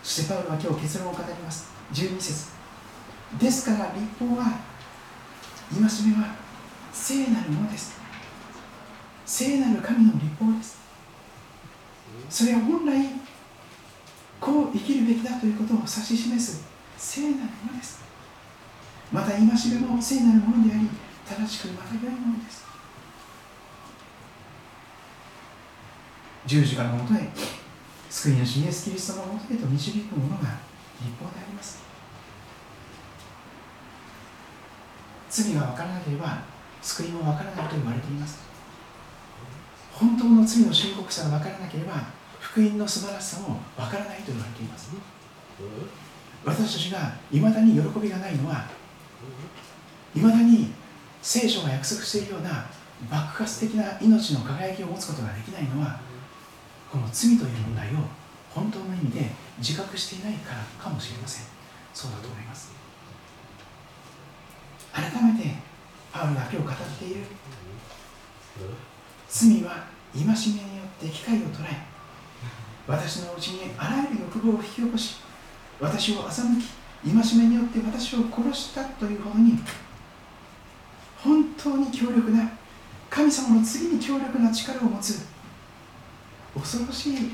[0.03, 1.71] そしてパウロは今日結論を語ります。
[1.93, 2.49] 12節。
[3.39, 4.59] ですから立法は
[5.71, 5.87] 戒め
[6.23, 6.35] は
[6.93, 7.99] 聖なるものです。
[9.25, 10.79] 聖なる神の立法です。
[12.29, 13.07] それは本来
[14.41, 16.65] こう生きるべきだということを指し示す
[16.97, 17.35] 聖なる
[17.65, 18.08] ものです。
[19.13, 19.47] また戒め
[19.81, 20.89] も聖なるものであり
[21.27, 22.67] 正しくまた良いものです。
[26.47, 27.29] 十字架のもとへ
[28.09, 30.59] 救い主イエス・キリストのもとへと導くものが
[31.01, 31.83] 立法であります。
[35.31, 36.43] 罪が分からなければ
[36.81, 38.49] 救いも分からないと言われています。
[39.99, 41.95] 本当の罪の深刻さが分からなければ
[42.39, 44.93] 福音の素晴らしさも分からないと言われています
[46.45, 48.65] 私たちがいまだに喜びがないのは
[50.15, 50.73] いまだに
[51.23, 52.67] 聖書が約束しているような
[53.11, 56.01] 爆発的な命の輝きを持つことができないのは
[56.91, 57.99] この罪という問題を
[58.51, 61.45] 本当の意味で自覚していないからかもしれません。
[61.95, 62.73] そうだと思います。
[64.93, 65.55] 改めて
[66.13, 66.67] パウロが今日語っ
[66.99, 67.21] ている。
[69.29, 71.87] 罪は戒めによって機会を捉え
[72.87, 75.17] 私のうちにあらゆる欲望を引き起こし
[75.79, 79.59] 私を欺き戒めによって私を殺したというほどに
[81.23, 82.51] 本当に強力な
[83.11, 85.27] 神様の次に強力な力を持つ。
[86.55, 87.33] 恐ろしい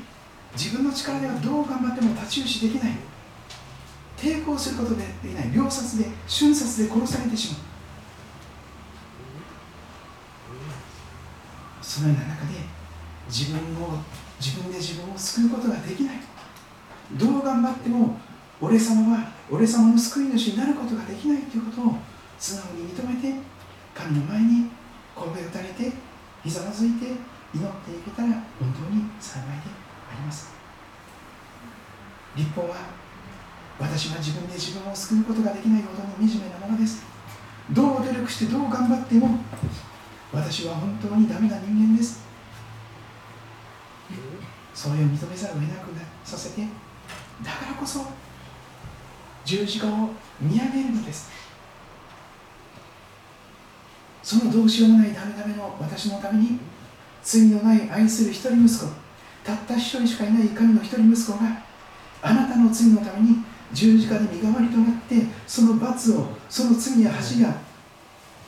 [0.53, 2.93] 自分の力ではどう頑張っても太刀打ちできない。
[4.17, 5.51] 抵抗することでできない。
[5.51, 7.61] 秒殺で瞬殺で殺されてしまう。
[11.81, 12.59] そのような中で
[13.29, 13.99] 自分を
[14.39, 16.19] 自分で自分を救うことができない。
[17.13, 18.17] どう頑張っても
[18.59, 21.95] 俺様は俺様の救い主になることができないということを
[22.39, 23.39] 素直に認めて
[23.95, 24.69] 神の前に
[25.15, 25.91] 神戸を垂れて
[26.43, 27.05] ひざまずいて
[27.55, 28.27] 祈っていけたら
[28.59, 29.71] 本当に幸いで
[30.11, 30.53] あります。
[32.35, 32.75] 立法は
[33.79, 37.03] 私は自分で自分を救うことができないほどに惨めなものです。
[37.71, 39.39] どう努力してどう頑張っても
[40.33, 42.23] 私は本当にダメな人間です。
[44.73, 45.89] それを認めざるを得なく
[46.25, 46.61] させて
[47.41, 48.05] だからこそ
[49.45, 50.09] 十字架を
[50.39, 51.29] 見上げるのです。
[54.25, 56.59] そのどうしようもないダメダメの私のために
[57.23, 58.91] 罪のない愛する一人息子
[59.43, 61.61] たった一人しかいない神の一人息子が
[62.23, 65.15] あなたの罪のために十字架で身代わりとなって
[65.45, 67.53] その罰をその罪や恥が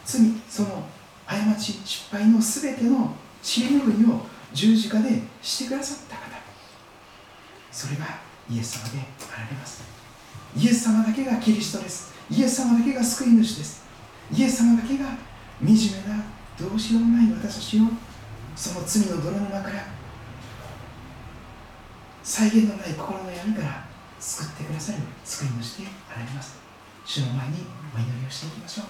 [0.04, 0.84] 罪その
[1.28, 4.22] 過ち失敗の全ての尻拭いを
[4.54, 6.22] 十字架でしてくださった方。
[7.72, 8.06] それが
[8.50, 9.84] イエス様であられます。
[10.58, 12.14] イエス様だけがキリストです。
[12.32, 13.84] イエス様だけが救い主です。
[14.34, 15.06] イエス様だけが
[15.60, 15.74] 惨め
[16.08, 16.24] な
[16.60, 17.84] どうしようもない私たちを
[18.56, 19.86] その罪の泥沼から
[22.24, 23.88] 再現のない心の闇から
[24.20, 26.60] 救ってくださる救い主であられます。
[27.06, 27.66] 主の前に
[27.96, 28.86] お祈りをしていきましょう。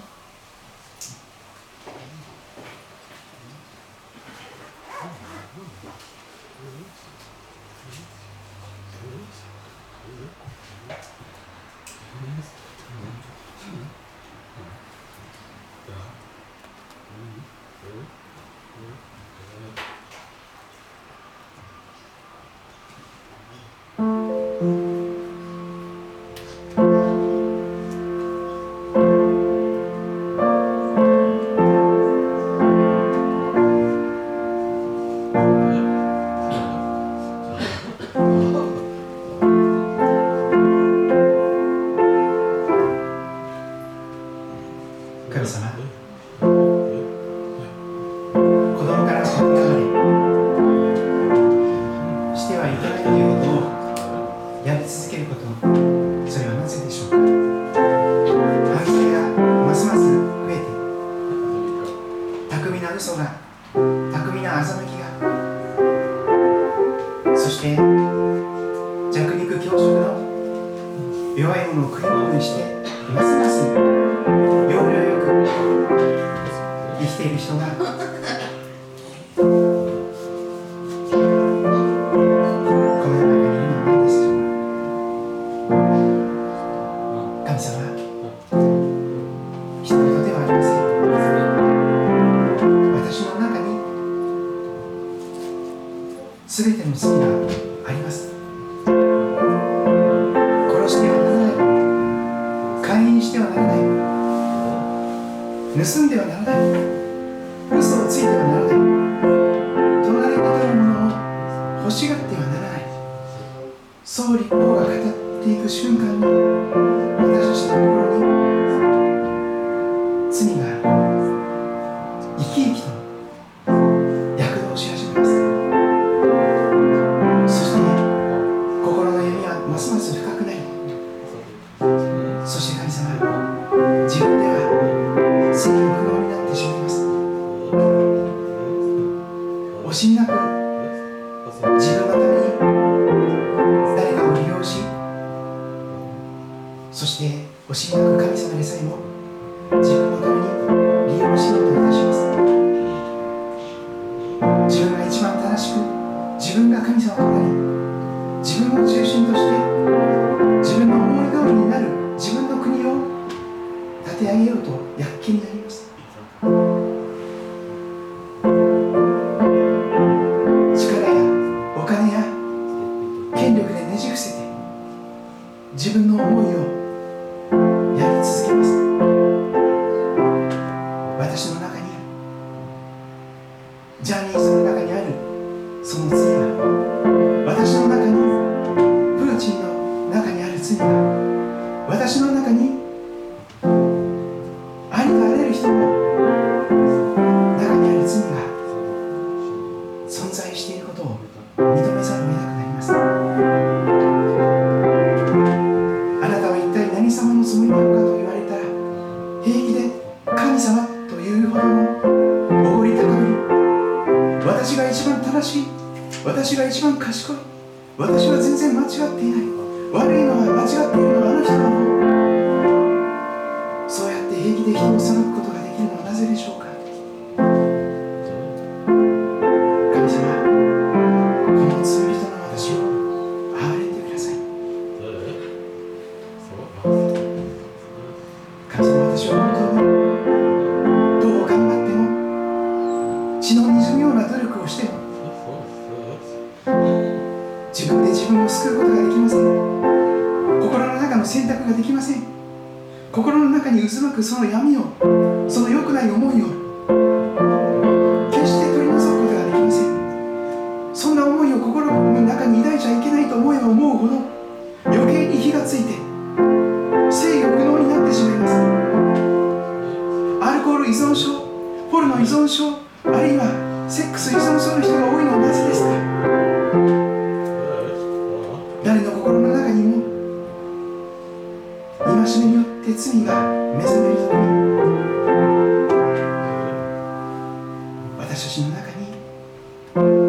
[147.69, 148.07] 私の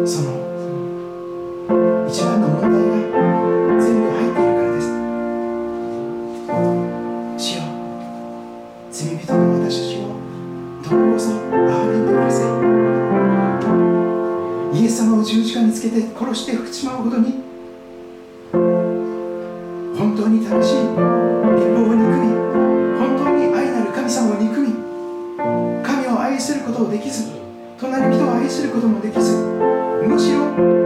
[0.09, 0.31] その
[2.09, 2.73] 一番の問題が
[3.79, 4.89] 全部入っているからです。
[7.37, 7.61] 主よ
[8.89, 10.03] 罪人の私たちを
[10.89, 12.41] どうぞ憐れんでくださ
[14.73, 14.81] い。
[14.81, 17.43] イエス様を十字架につけて殺して吹っちまうほどに
[18.51, 22.33] 本当に正しい立法を憎み
[22.97, 24.73] 本当に愛なる神様を憎み
[25.83, 27.29] 神を愛することをできず
[27.79, 29.48] 隣人を愛することもできず
[30.27, 30.78] you.